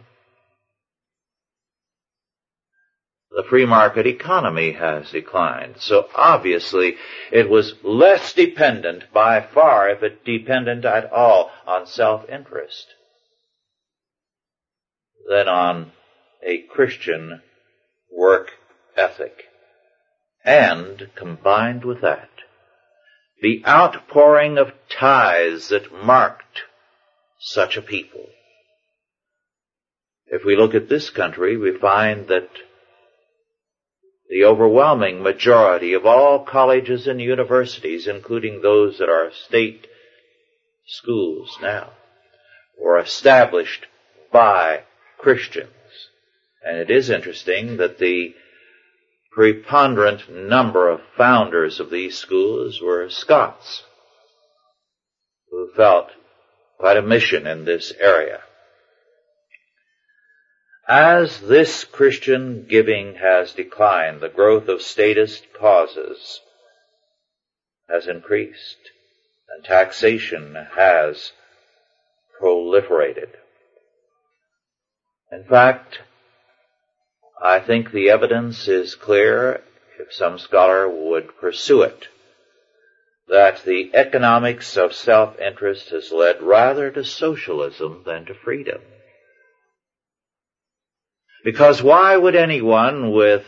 the 3.32 3.44
free 3.44 3.66
market 3.66 4.08
economy 4.08 4.72
has 4.72 5.12
declined. 5.12 5.76
So 5.80 6.08
obviously 6.16 6.96
it 7.32 7.50
was 7.50 7.74
less 7.84 8.34
dependent 8.34 9.12
by 9.12 9.42
far, 9.42 9.90
if 9.90 10.02
it 10.02 10.24
dependent 10.24 10.86
at 10.86 11.12
all, 11.12 11.52
on 11.66 11.86
self-interest 11.86 12.94
than 15.28 15.48
on 15.48 15.92
a 16.42 16.60
Christian 16.60 17.42
work 18.12 18.52
ethic. 18.96 19.46
And 20.44 21.10
combined 21.16 21.84
with 21.84 22.02
that, 22.02 22.30
the 23.42 23.64
outpouring 23.68 24.58
of 24.58 24.72
tithes 24.90 25.70
that 25.70 25.92
marked 25.92 26.62
such 27.40 27.78
a 27.78 27.82
people. 27.82 28.26
If 30.28 30.44
we 30.46 30.56
look 30.56 30.74
at 30.74 30.90
this 30.90 31.10
country, 31.10 31.58
we 31.58 31.78
find 31.78 32.28
that 32.28 32.50
the 34.30 34.44
overwhelming 34.44 35.24
majority 35.24 35.94
of 35.94 36.06
all 36.06 36.44
colleges 36.44 37.08
and 37.08 37.22
universities, 37.22 38.08
including 38.08 38.62
those 38.62 38.98
that 38.98 39.10
are 39.10 39.32
state 39.32 39.88
schools 40.86 41.58
now, 41.62 41.92
were 42.80 43.00
established 43.00 43.86
by 44.32 44.84
Christians. 45.18 45.70
And 46.66 46.78
it 46.78 46.90
is 46.90 47.10
interesting 47.10 47.78
that 47.78 47.98
the 47.98 48.34
preponderant 49.32 50.30
number 50.30 50.90
of 50.90 51.02
founders 51.16 51.80
of 51.80 51.90
these 51.90 52.18
schools 52.18 52.82
were 52.82 53.10
Scots 53.10 53.84
who 55.52 55.70
felt 55.76 56.10
quite 56.78 56.98
a 56.98 57.02
mission 57.02 57.48
in 57.48 57.66
this 57.66 57.94
area. 58.00 58.42
As 60.88 61.42
this 61.42 61.84
Christian 61.84 62.66
giving 62.68 63.16
has 63.16 63.54
declined, 63.54 64.22
the 64.22 64.30
growth 64.30 64.70
of 64.70 64.82
statist 64.82 65.46
causes 65.54 66.40
has 67.90 68.08
increased 68.08 68.92
and 69.50 69.64
taxation 69.64 70.56
has 70.76 71.32
proliferated. 72.42 73.30
In 75.30 75.44
fact, 75.44 76.00
I 77.42 77.60
think 77.60 77.92
the 77.92 78.10
evidence 78.10 78.68
is 78.68 78.96
clear, 78.96 79.62
if 80.00 80.14
some 80.14 80.40
scholar 80.40 80.88
would 80.88 81.38
pursue 81.38 81.82
it, 81.82 82.08
that 83.28 83.64
the 83.64 83.92
economics 83.94 84.78
of 84.78 84.94
self-interest 84.94 85.90
has 85.90 86.14
led 86.14 86.42
rather 86.42 86.90
to 86.92 87.04
socialism 87.04 88.04
than 88.06 88.26
to 88.26 88.34
freedom. 88.34 88.82
Because 91.44 91.84
why 91.84 92.16
would 92.16 92.36
anyone 92.36 93.12
with 93.12 93.46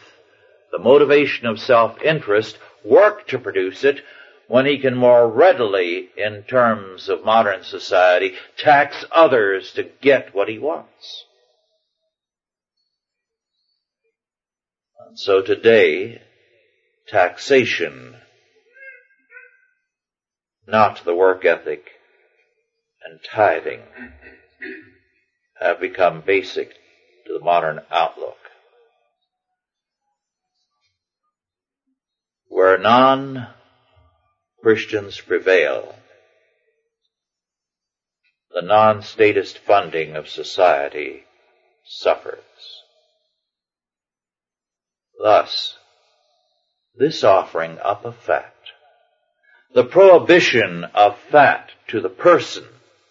the 0.71 0.79
motivation 0.79 1.47
of 1.47 1.61
self-interest 1.61 2.57
work 2.83 3.27
to 3.27 3.39
produce 3.39 3.85
it 3.85 4.01
when 4.47 4.65
he 4.65 4.79
can 4.79 4.95
more 4.95 5.29
readily, 5.29 6.09
in 6.17 6.43
terms 6.43 7.07
of 7.07 7.23
modern 7.23 7.63
society, 7.63 8.35
tax 8.57 9.05
others 9.11 9.71
to 9.73 9.83
get 9.83 10.35
what 10.35 10.49
he 10.49 10.59
wants? 10.59 11.25
So 15.15 15.41
today, 15.41 16.21
taxation, 17.07 18.15
not 20.67 21.03
the 21.03 21.15
work 21.15 21.45
ethic, 21.45 21.89
and 23.03 23.19
tithing 23.23 23.81
have 25.59 25.79
become 25.79 26.21
basic 26.21 26.73
to 27.25 27.33
the 27.37 27.43
modern 27.43 27.81
outlook. 27.91 28.37
Where 32.47 32.77
non-Christians 32.77 35.19
prevail, 35.21 35.95
the 38.51 38.61
non-statist 38.61 39.57
funding 39.59 40.15
of 40.15 40.27
society 40.27 41.25
suffers. 41.85 42.78
Thus, 45.21 45.77
this 46.95 47.23
offering 47.23 47.77
up 47.79 48.05
of 48.05 48.15
fat, 48.15 48.55
the 49.73 49.83
prohibition 49.83 50.85
of 50.95 51.19
fat 51.19 51.71
to 51.89 51.99
the 51.99 52.09
person 52.09 52.65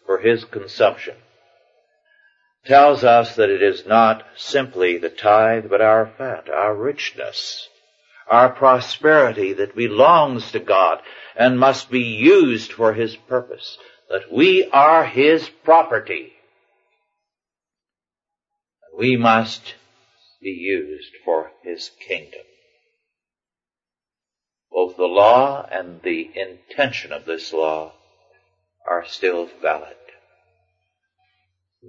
for 0.07 0.19
his 0.19 0.45
consumption, 0.45 1.17
tells 2.65 3.05
us 3.05 3.37
that 3.37 3.51
it 3.51 3.63
is 3.63 3.87
not 3.87 4.27
simply 4.37 4.99
the 4.99 5.09
tithe, 5.09 5.69
but 5.69 5.81
our 5.81 6.07
fat, 6.07 6.49
our 6.49 6.75
richness, 6.75 7.69
our 8.31 8.51
prosperity 8.51 9.55
that 9.55 9.77
belongs 9.77 10.53
to 10.53 10.61
God 10.61 11.01
and 11.37 11.59
must 11.59 11.91
be 11.91 12.03
used 12.03 12.73
for 12.73 12.93
His 12.93 13.17
purpose, 13.17 13.79
that 14.11 14.33
we 14.33 14.69
are 14.71 15.05
His 15.05 15.49
property. 15.65 16.33
We 18.97 19.17
must 19.17 19.75
be 20.41 20.51
used 20.51 21.13
for 21.25 21.51
His 21.63 21.91
kingdom. 22.07 22.43
both 24.71 24.97
the 24.97 25.05
law 25.05 25.67
and 25.71 26.01
the 26.03 26.31
intention 26.37 27.13
of 27.13 27.25
this 27.25 27.53
law 27.53 27.93
are 28.89 29.05
still 29.07 29.49
valid. 29.61 29.97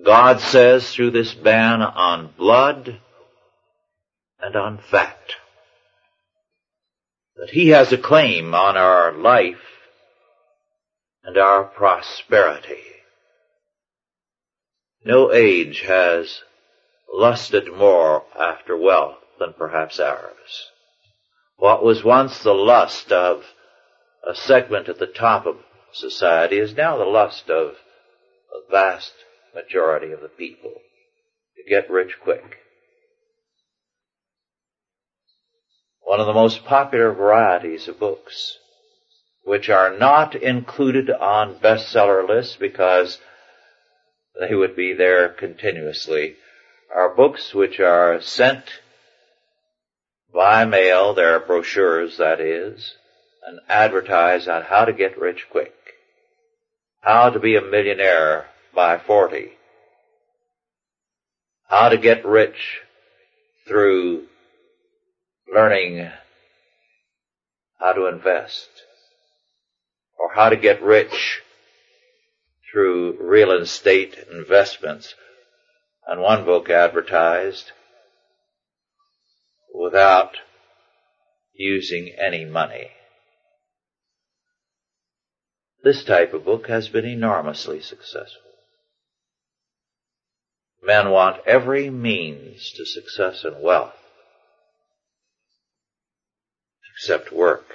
God 0.03 0.39
says 0.39 0.91
through 0.91 1.11
this 1.11 1.33
ban 1.33 1.81
on 1.81 2.33
blood 2.37 2.99
and 4.39 4.55
on 4.55 4.79
fat 4.89 5.19
that 7.35 7.49
He 7.51 7.69
has 7.69 7.91
a 7.91 7.97
claim 7.97 8.53
on 8.53 8.77
our 8.77 9.11
life 9.11 9.57
and 11.23 11.37
our 11.37 11.63
prosperity. 11.63 12.83
No 15.05 15.31
age 15.31 15.81
has 15.81 16.41
lusted 17.13 17.67
more 17.75 18.23
after 18.39 18.77
wealth 18.77 19.17
than 19.39 19.53
perhaps 19.53 19.99
ours. 19.99 20.69
What 21.57 21.83
was 21.83 22.03
once 22.03 22.41
the 22.41 22.53
lust 22.53 23.11
of 23.11 23.43
a 24.25 24.35
segment 24.35 24.89
at 24.89 24.99
the 24.99 25.07
top 25.07 25.45
of 25.45 25.57
society 25.93 26.57
is 26.57 26.75
now 26.75 26.97
the 26.97 27.05
lust 27.05 27.49
of 27.49 27.75
a 28.53 28.71
vast 28.71 29.13
majority 29.55 30.11
of 30.11 30.21
the 30.21 30.29
people 30.29 30.73
to 31.57 31.69
get 31.69 31.89
rich 31.89 32.15
quick. 32.21 32.57
One 36.01 36.19
of 36.19 36.27
the 36.27 36.33
most 36.33 36.65
popular 36.65 37.13
varieties 37.13 37.87
of 37.87 37.99
books, 37.99 38.57
which 39.43 39.69
are 39.69 39.97
not 39.97 40.35
included 40.35 41.09
on 41.09 41.59
bestseller 41.59 42.27
lists 42.27 42.55
because 42.59 43.19
they 44.39 44.55
would 44.55 44.75
be 44.75 44.93
there 44.93 45.29
continuously, 45.29 46.35
are 46.93 47.15
books 47.15 47.53
which 47.53 47.79
are 47.79 48.21
sent 48.21 48.63
by 50.33 50.65
mail, 50.65 51.13
their 51.13 51.39
brochures 51.39 52.17
that 52.17 52.39
is, 52.39 52.95
and 53.45 53.59
advertise 53.67 54.47
on 54.47 54.63
how 54.63 54.85
to 54.85 54.93
get 54.93 55.19
rich 55.19 55.47
quick, 55.49 55.73
how 57.01 57.29
to 57.29 57.39
be 57.39 57.55
a 57.55 57.61
millionaire 57.61 58.47
by 58.73 58.97
40. 58.97 59.53
How 61.67 61.89
to 61.89 61.97
get 61.97 62.25
rich 62.25 62.81
through 63.67 64.25
learning 65.53 66.09
how 67.79 67.93
to 67.93 68.07
invest. 68.07 68.69
Or 70.17 70.33
how 70.33 70.49
to 70.49 70.57
get 70.57 70.83
rich 70.83 71.41
through 72.71 73.17
real 73.21 73.51
estate 73.51 74.17
investments. 74.31 75.15
And 76.09 76.21
one 76.21 76.43
book 76.43 76.71
advertised 76.71 77.71
without 79.71 80.37
using 81.53 82.15
any 82.17 82.45
money. 82.45 82.89
This 85.83 86.03
type 86.03 86.33
of 86.33 86.45
book 86.45 86.67
has 86.67 86.89
been 86.89 87.05
enormously 87.05 87.79
successful. 87.79 88.41
Men 90.81 91.11
want 91.11 91.45
every 91.45 91.91
means 91.91 92.71
to 92.71 92.87
success 92.87 93.43
and 93.43 93.61
wealth 93.61 93.93
except 96.95 97.31
work. 97.31 97.65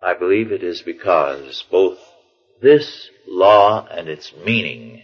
I 0.00 0.14
believe 0.14 0.50
it 0.50 0.62
is 0.62 0.80
because 0.80 1.62
both 1.70 1.98
this 2.60 3.08
law 3.26 3.86
and 3.86 4.08
its 4.08 4.32
meaning 4.44 5.02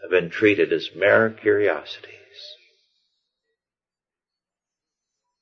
have 0.00 0.10
been 0.10 0.30
treated 0.30 0.72
as 0.72 0.90
mere 0.94 1.30
curiosities. 1.30 2.08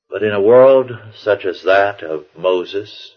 But 0.09 0.23
in 0.23 0.33
a 0.33 0.41
world 0.41 0.91
such 1.15 1.45
as 1.45 1.63
that 1.63 2.03
of 2.03 2.25
Moses, 2.37 3.13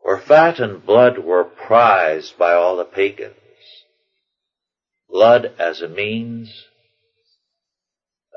where 0.00 0.18
fat 0.18 0.58
and 0.60 0.84
blood 0.84 1.18
were 1.18 1.44
prized 1.44 2.38
by 2.38 2.52
all 2.52 2.76
the 2.76 2.84
pagans. 2.84 3.34
Blood 5.08 5.52
as 5.58 5.82
a 5.82 5.88
means 5.88 6.66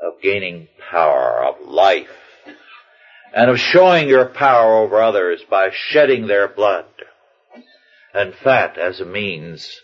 of 0.02 0.20
gaining 0.20 0.68
power, 0.90 1.44
of 1.44 1.66
life, 1.66 2.08
and 3.34 3.50
of 3.50 3.58
showing 3.58 4.08
your 4.08 4.26
power 4.26 4.76
over 4.76 5.00
others 5.00 5.42
by 5.48 5.70
shedding 5.72 6.26
their 6.26 6.48
blood, 6.48 6.86
and 8.14 8.34
fat 8.34 8.78
as 8.78 9.00
a 9.00 9.04
means 9.04 9.80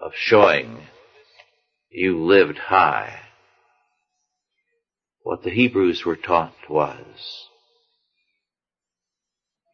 of 0.00 0.12
showing 0.14 0.82
you 1.90 2.24
lived 2.24 2.58
high. 2.58 3.20
What 5.22 5.42
the 5.42 5.50
Hebrews 5.50 6.04
were 6.04 6.16
taught 6.16 6.54
was 6.68 7.48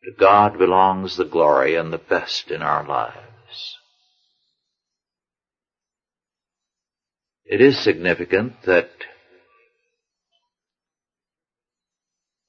to 0.05 0.13
God 0.19 0.59
belongs 0.59 1.17
the 1.17 1.25
glory 1.25 1.75
and 1.75 1.93
the 1.93 1.99
best 1.99 2.51
in 2.51 2.63
our 2.63 2.87
lives. 2.87 3.77
It 7.45 7.61
is 7.61 7.79
significant 7.79 8.63
that 8.63 8.91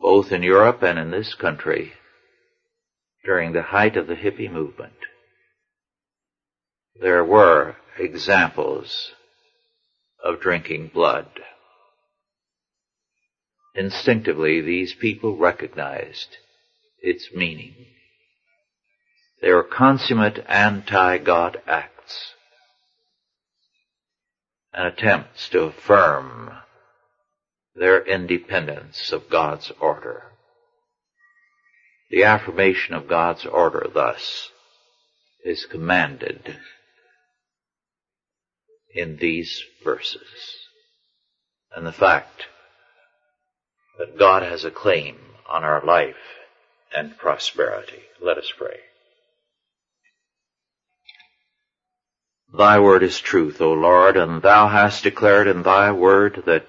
both 0.02 0.32
in 0.32 0.42
Europe 0.42 0.82
and 0.82 0.98
in 0.98 1.12
this 1.12 1.36
country, 1.36 1.94
during 3.24 3.54
the 3.54 3.62
height 3.62 3.96
of 3.96 4.08
the 4.08 4.16
hippie 4.16 4.52
movement, 4.52 4.94
there 7.00 7.24
were 7.24 7.76
examples 8.00 9.12
of 10.24 10.42
drinking 10.42 10.90
blood. 10.94 11.28
Instinctively, 13.76 14.62
these 14.62 14.94
people 14.94 15.38
recognized 15.38 16.38
its 17.02 17.30
meaning. 17.34 17.74
They 19.42 19.50
are 19.50 19.64
consummate 19.64 20.44
anti-God 20.48 21.62
acts 21.68 22.34
and 24.74 24.88
attempts 24.88 25.50
to 25.50 25.64
affirm 25.64 26.52
their 27.76 28.04
independence 28.06 29.12
of 29.12 29.30
God's 29.30 29.72
order. 29.80 30.24
The 32.10 32.24
affirmation 32.24 32.94
of 32.94 33.08
God's 33.08 33.46
order 33.46 33.88
thus 33.94 34.50
is 35.46 35.66
commanded 35.66 36.58
in 38.94 39.18
these 39.18 39.64
verses. 39.84 40.28
And 41.74 41.88
the 41.88 41.94
fact 41.94 42.48
that 43.98 44.18
God 44.18 44.44
has 44.44 44.66
a 44.66 44.72
claim 44.72 45.18
on 45.50 45.64
our 45.64 45.86
life 45.86 46.16
and 46.96 47.18
prosperity. 47.18 48.02
Let 48.22 48.38
us 48.38 48.52
pray. 48.58 48.80
Thy 52.54 52.80
word 52.80 53.04
is 53.04 53.20
truth, 53.20 53.62
O 53.62 53.72
Lord, 53.72 54.18
and 54.18 54.42
thou 54.42 54.68
hast 54.68 55.04
declared 55.04 55.48
in 55.48 55.64
thy 55.64 55.92
word 55.92 56.44
that 56.46 56.68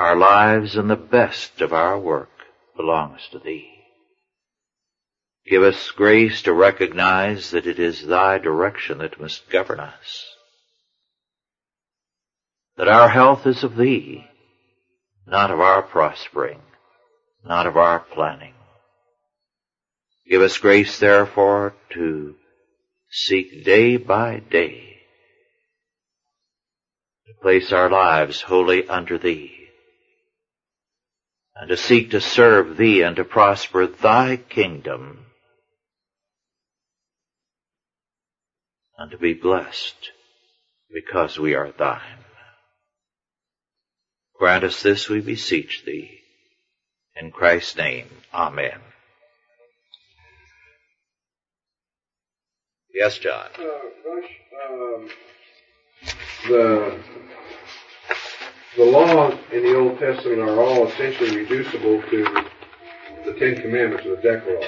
our 0.00 0.16
lives 0.16 0.76
and 0.76 0.88
the 0.88 0.96
best 0.96 1.60
of 1.60 1.72
our 1.72 1.98
work 1.98 2.30
belongs 2.76 3.20
to 3.32 3.38
thee. 3.38 3.70
Give 5.46 5.62
us 5.62 5.90
grace 5.90 6.42
to 6.42 6.52
recognize 6.52 7.50
that 7.50 7.66
it 7.66 7.78
is 7.78 8.06
thy 8.06 8.38
direction 8.38 8.98
that 8.98 9.20
must 9.20 9.48
govern 9.50 9.80
us. 9.80 10.26
That 12.76 12.88
our 12.88 13.08
health 13.08 13.46
is 13.46 13.62
of 13.64 13.76
thee, 13.76 14.26
not 15.26 15.50
of 15.50 15.60
our 15.60 15.82
prospering 15.82 16.60
not 17.44 17.66
of 17.66 17.76
our 17.76 18.00
planning. 18.00 18.54
Give 20.28 20.42
us 20.42 20.58
grace, 20.58 20.98
therefore, 20.98 21.74
to 21.90 22.36
seek 23.10 23.64
day 23.64 23.96
by 23.96 24.38
day 24.38 24.98
to 27.26 27.42
place 27.42 27.72
our 27.72 27.90
lives 27.90 28.40
wholly 28.40 28.88
under 28.88 29.18
Thee 29.18 29.59
and 31.56 31.68
to 31.68 31.76
seek 31.76 32.10
to 32.10 32.20
serve 32.20 32.76
Thee 32.76 33.02
and 33.02 33.16
to 33.16 33.24
prosper 33.24 33.86
Thy 33.86 34.36
kingdom 34.36 35.26
and 38.96 39.10
to 39.10 39.18
be 39.18 39.34
blessed 39.34 40.10
because 40.92 41.38
we 41.38 41.54
are 41.54 41.72
Thine. 41.72 42.24
Grant 44.38 44.64
us 44.64 44.82
this, 44.82 45.08
we 45.08 45.20
beseech 45.20 45.84
Thee 45.84 46.20
in 47.16 47.30
Christ's 47.30 47.76
name, 47.76 48.08
Amen. 48.32 48.78
Yes, 52.92 53.18
John. 53.18 53.48
Uh, 53.58 53.62
um, 54.68 55.08
the 56.48 56.98
the 58.80 58.86
laws 58.86 59.34
in 59.52 59.62
the 59.62 59.76
Old 59.76 59.98
Testament 59.98 60.40
are 60.40 60.58
all 60.58 60.88
essentially 60.88 61.36
reducible 61.36 62.00
to 62.00 62.24
the 63.26 63.34
Ten 63.38 63.60
Commandments 63.60 64.06
or 64.06 64.16
the 64.16 64.22
Decalogue. 64.22 64.64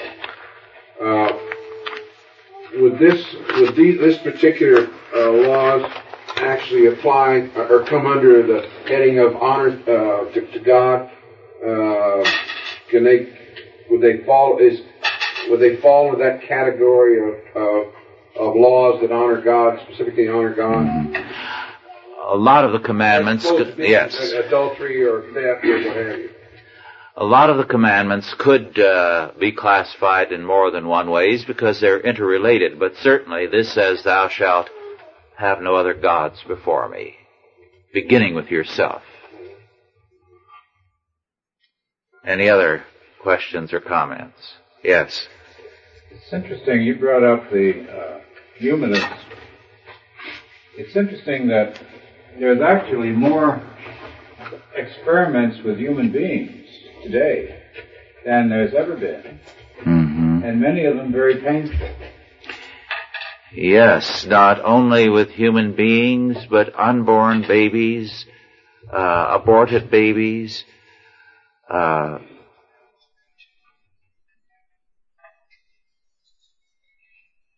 Uh, 1.01 2.79
would 2.79 2.99
this 2.99 3.25
would 3.55 3.75
these, 3.75 3.99
this 3.99 4.19
particular 4.19 4.87
uh, 5.15 5.31
laws 5.31 5.91
actually 6.35 6.93
apply 6.93 7.49
or 7.55 7.85
come 7.85 8.05
under 8.05 8.45
the 8.45 8.69
heading 8.85 9.17
of 9.17 9.35
honor 9.37 9.69
uh, 9.87 10.31
to, 10.31 10.51
to, 10.51 10.59
God? 10.59 11.09
Uh, 11.65 12.23
can 12.91 13.03
they 13.03 13.35
would 13.89 14.01
they 14.01 14.23
fall 14.25 14.59
is 14.59 14.81
would 15.49 15.59
they 15.59 15.77
fall 15.77 16.13
into 16.13 16.23
that 16.23 16.43
category 16.43 17.17
of, 17.17 17.57
of 17.57 17.93
of 18.39 18.55
laws 18.55 19.01
that 19.01 19.11
honor 19.11 19.41
God, 19.41 19.79
specifically 19.87 20.27
honor 20.27 20.53
God? 20.53 20.85
A 22.31 22.37
lot 22.37 22.63
of 22.63 22.71
the 22.71 22.79
commandments, 22.79 23.45
yes. 23.77 24.17
Adultery 24.31 25.03
or 25.03 25.23
theft 25.33 25.65
or 25.65 25.87
what 25.87 25.97
have 25.97 26.19
you. 26.19 26.29
A 27.15 27.25
lot 27.25 27.49
of 27.49 27.57
the 27.57 27.65
commandments 27.65 28.33
could 28.39 28.79
uh, 28.79 29.33
be 29.39 29.51
classified 29.51 30.31
in 30.31 30.43
more 30.43 30.71
than 30.71 30.87
one 30.87 31.11
ways 31.11 31.45
because 31.45 31.79
they're 31.79 31.99
interrelated, 31.99 32.79
but 32.79 32.95
certainly 32.97 33.45
this 33.45 33.71
says, 33.71 34.03
Thou 34.03 34.29
shalt 34.29 34.69
have 35.37 35.61
no 35.61 35.75
other 35.75 35.93
gods 35.93 36.41
before 36.47 36.89
me, 36.89 37.15
beginning 37.93 38.33
with 38.33 38.49
yourself. 38.49 39.03
Any 42.25 42.49
other 42.49 42.83
questions 43.21 43.73
or 43.73 43.79
comments? 43.79 44.53
Yes. 44.83 45.27
It's 46.09 46.31
interesting 46.31 46.81
you 46.81 46.95
brought 46.95 47.23
up 47.23 47.51
the 47.51 47.85
uh, 47.91 48.21
humanists. 48.57 49.05
It's 50.77 50.95
interesting 50.95 51.47
that 51.49 51.79
there's 52.39 52.61
actually 52.61 53.11
more 53.11 53.61
experiments 54.75 55.57
with 55.63 55.77
human 55.77 56.11
beings 56.11 56.65
today 57.03 57.61
than 58.25 58.49
there's 58.49 58.73
ever 58.73 58.95
been. 58.95 59.39
Mm-hmm. 59.81 60.43
And 60.43 60.59
many 60.59 60.85
of 60.85 60.97
them 60.97 61.11
very 61.11 61.41
painful. 61.41 61.89
Yes, 63.55 64.25
not 64.25 64.63
only 64.65 65.09
with 65.09 65.29
human 65.29 65.75
beings, 65.75 66.37
but 66.49 66.73
unborn 66.77 67.43
babies, 67.47 68.25
uh, 68.91 69.37
aborted 69.39 69.91
babies, 69.91 70.63
uh, 71.69 72.17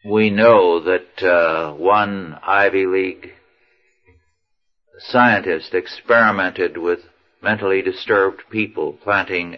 we 0.06 0.30
know 0.30 0.82
that 0.82 1.24
uh, 1.24 1.74
one 1.74 2.38
Ivy 2.44 2.86
League 2.86 3.32
scientist 5.00 5.74
experimented 5.74 6.78
with 6.78 7.00
mentally 7.42 7.82
disturbed 7.82 8.42
people, 8.50 8.94
planting 8.94 9.58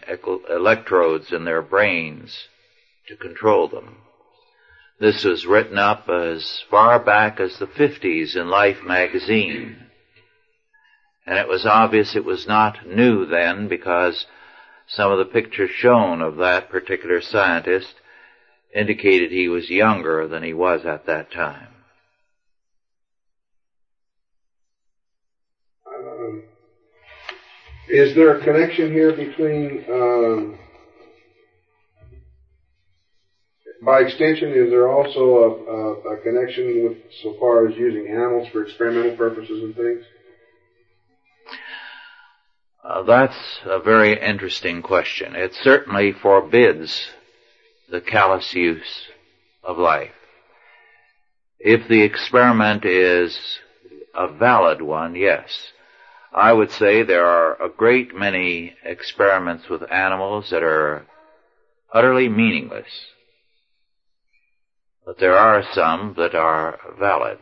electrodes 0.50 1.32
in 1.32 1.46
their 1.46 1.62
brains 1.62 2.48
to 3.08 3.16
control 3.16 3.68
them. 3.68 3.98
This 5.00 5.24
was 5.24 5.46
written 5.46 5.78
up 5.78 6.10
as 6.10 6.64
far 6.70 7.00
back 7.00 7.40
as 7.40 7.58
the 7.60 7.68
50s 7.68 8.36
in 8.36 8.50
Life 8.50 8.84
magazine. 8.84 9.78
And 11.26 11.38
it 11.38 11.48
was 11.48 11.66
obvious 11.66 12.16
it 12.16 12.26
was 12.26 12.48
not 12.48 12.88
new 12.88 13.26
then 13.26 13.68
because 13.68 14.26
some 14.88 15.12
of 15.12 15.20
the 15.20 15.26
pictures 15.26 15.70
shown 15.70 16.22
of 16.22 16.38
that 16.38 16.70
particular 16.70 17.22
scientist 17.22 17.94
indicated 18.74 19.32
he 19.32 19.50
was 19.50 19.70
younger 19.70 20.28
than 20.28 20.44
he 20.44 20.54
was 20.54 20.86
at 20.86 21.06
that 21.06 21.32
time. 21.32 21.77
Is 27.90 28.16
there 28.16 28.38
a 28.38 28.44
connection 28.44 28.92
here 28.92 29.14
between, 29.16 29.86
um, 29.90 30.60
by 33.84 34.02
extension, 34.02 34.52
is 34.52 34.70
there 34.70 34.90
also 34.90 35.22
a, 35.22 35.50
a, 35.50 36.16
a 36.16 36.22
connection 36.22 36.84
with 36.84 36.98
so 37.22 37.36
far 37.40 37.68
as 37.68 37.78
using 37.78 38.08
animals 38.08 38.48
for 38.50 38.64
experimental 38.64 39.16
purposes 39.16 39.64
and 39.64 39.76
things? 39.76 40.04
Uh, 42.84 43.04
that's 43.04 43.60
a 43.66 43.80
very 43.80 44.20
interesting 44.22 44.82
question. 44.82 45.36
It 45.36 45.54
certainly 45.62 46.14
forbids 46.14 47.08
the 47.90 48.02
callous 48.02 48.54
use 48.54 49.08
of 49.64 49.78
life. 49.78 50.12
If 51.60 51.88
the 51.88 52.02
experiment 52.02 52.86
is 52.86 53.38
a 54.14 54.28
valid 54.32 54.82
one, 54.82 55.16
yes. 55.16 55.50
I 56.38 56.54
would 56.54 56.70
say 56.70 57.02
there 57.02 57.26
are 57.26 57.60
a 57.60 57.68
great 57.68 58.14
many 58.14 58.76
experiments 58.84 59.68
with 59.70 59.92
animals 59.92 60.52
that 60.52 60.62
are 60.62 61.08
utterly 61.92 62.30
meaningless. 62.30 62.86
But 65.04 65.18
there 65.18 65.36
are 65.36 65.64
some 65.74 66.14
that 66.18 66.36
are 66.36 66.80
valid. 67.00 67.40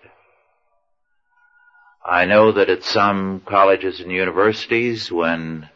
I 2.05 2.23
know 2.23 2.53
that 2.53 2.69
at 2.69 2.85
some 2.85 3.41
colleges 3.45 3.99
and 3.99 4.11
universities 4.11 5.11
when 5.11 5.69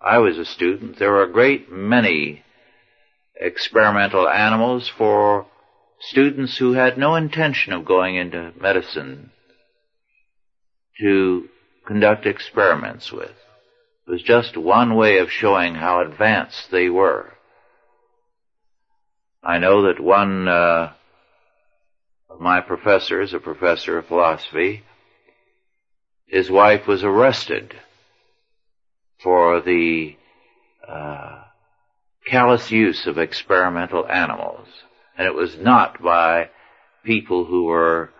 I 0.00 0.18
was 0.18 0.36
a 0.36 0.44
student, 0.44 0.98
there 0.98 1.12
were 1.12 1.22
a 1.22 1.32
great 1.32 1.70
many 1.70 2.42
experimental 3.40 4.28
animals 4.28 4.88
for 4.88 5.46
students 6.00 6.58
who 6.58 6.72
had 6.72 6.98
no 6.98 7.14
intention 7.14 7.72
of 7.74 7.84
going 7.84 8.16
into 8.16 8.52
medicine 8.60 9.30
to 10.98 11.48
conduct 11.86 12.26
experiments 12.26 13.12
with. 13.12 13.30
It 14.06 14.10
was 14.10 14.22
just 14.22 14.56
one 14.56 14.96
way 14.96 15.18
of 15.18 15.30
showing 15.30 15.74
how 15.74 16.00
advanced 16.00 16.70
they 16.70 16.88
were. 16.88 17.32
I 19.42 19.58
know 19.58 19.82
that 19.86 20.00
one 20.00 20.48
uh, 20.48 20.92
of 22.28 22.40
my 22.40 22.60
professors, 22.60 23.32
a 23.32 23.38
professor 23.38 23.98
of 23.98 24.06
philosophy, 24.06 24.82
his 26.26 26.50
wife 26.50 26.86
was 26.86 27.02
arrested 27.02 27.74
for 29.22 29.60
the 29.60 30.16
uh, 30.86 31.42
callous 32.26 32.70
use 32.70 33.06
of 33.06 33.18
experimental 33.18 34.06
animals. 34.06 34.66
And 35.16 35.26
it 35.26 35.34
was 35.34 35.56
not 35.56 36.02
by 36.02 36.50
people 37.04 37.44
who 37.44 37.64
were 37.64 38.10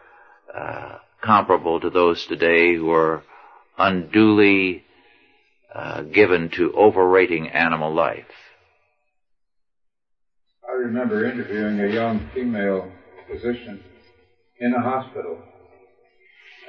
uh, 0.55 0.99
comparable 1.23 1.81
to 1.81 1.91
those 1.91 2.25
today 2.27 2.75
who 2.75 2.91
are 2.91 3.23
unduly 3.81 4.85
uh, 5.75 6.03
given 6.03 6.51
to 6.51 6.73
overrating 6.75 7.49
animal 7.49 7.95
life. 7.95 8.25
I 10.69 10.73
remember 10.73 11.25
interviewing 11.25 11.81
a 11.81 11.93
young 11.93 12.29
female 12.35 12.93
physician 13.29 13.83
in 14.59 14.75
a 14.75 14.81
hospital 14.81 15.39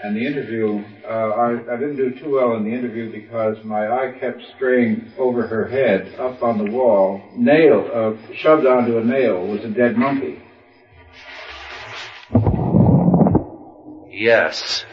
and 0.04 0.16
the 0.16 0.26
interview, 0.26 0.84
uh, 1.06 1.08
I, 1.08 1.74
I 1.74 1.78
didn't 1.78 1.98
do 1.98 2.20
too 2.20 2.32
well 2.32 2.56
in 2.56 2.64
the 2.64 2.72
interview 2.72 3.12
because 3.12 3.58
my 3.64 3.88
eye 3.88 4.18
kept 4.20 4.42
straying 4.56 5.12
over 5.20 5.46
her 5.46 5.68
head, 5.68 6.16
up 6.20 6.42
on 6.42 6.58
the 6.58 6.72
wall. 6.72 7.22
Nail, 7.36 7.88
uh, 7.94 8.34
shoved 8.34 8.66
onto 8.66 8.98
a 8.98 9.04
nail 9.04 9.46
was 9.46 9.64
a 9.64 9.70
dead 9.70 9.98
monkey. 9.98 10.42
Yes. 14.10 14.86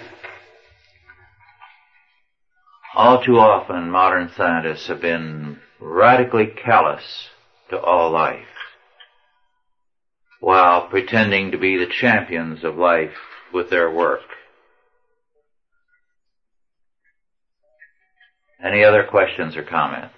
All 2.98 3.22
too 3.22 3.38
often, 3.38 3.92
modern 3.92 4.28
scientists 4.36 4.88
have 4.88 5.00
been 5.00 5.60
radically 5.78 6.48
callous 6.48 7.28
to 7.70 7.78
all 7.80 8.10
life, 8.10 8.48
while 10.40 10.88
pretending 10.88 11.52
to 11.52 11.58
be 11.58 11.76
the 11.76 11.86
champions 11.86 12.64
of 12.64 12.76
life 12.76 13.14
with 13.54 13.70
their 13.70 13.88
work. 13.88 14.22
Any 18.60 18.82
other 18.82 19.04
questions 19.04 19.56
or 19.56 19.62
comments? 19.62 20.16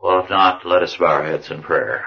Well, 0.00 0.22
if 0.22 0.30
not, 0.30 0.64
let 0.64 0.84
us 0.84 0.96
bow 0.96 1.06
our 1.06 1.24
heads 1.24 1.50
in 1.50 1.60
prayer. 1.60 2.04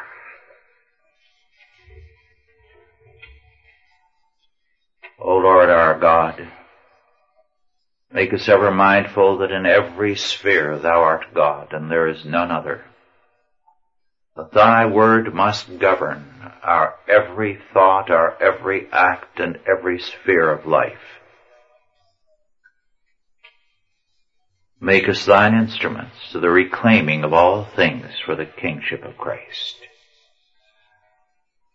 O 5.19 5.37
Lord 5.37 5.69
our 5.69 5.97
God, 5.99 6.47
make 8.11 8.33
us 8.33 8.49
ever 8.49 8.71
mindful 8.71 9.37
that 9.37 9.51
in 9.51 9.65
every 9.65 10.15
sphere 10.15 10.77
thou 10.77 11.01
art 11.01 11.33
God 11.33 11.71
and 11.71 11.89
there 11.89 12.07
is 12.07 12.25
none 12.25 12.51
other. 12.51 12.83
That 14.35 14.51
thy 14.51 14.85
word 14.85 15.33
must 15.33 15.79
govern 15.79 16.51
our 16.61 16.95
every 17.07 17.59
thought, 17.73 18.09
our 18.09 18.37
every 18.41 18.87
act, 18.91 19.39
and 19.39 19.57
every 19.65 19.99
sphere 19.99 20.51
of 20.51 20.65
life. 20.65 21.21
Make 24.81 25.07
us 25.07 25.25
thine 25.25 25.53
instruments 25.55 26.31
to 26.31 26.41
the 26.41 26.49
reclaiming 26.49 27.23
of 27.23 27.33
all 27.33 27.63
things 27.63 28.19
for 28.25 28.35
the 28.35 28.45
kingship 28.45 29.05
of 29.05 29.17
Christ. 29.17 29.77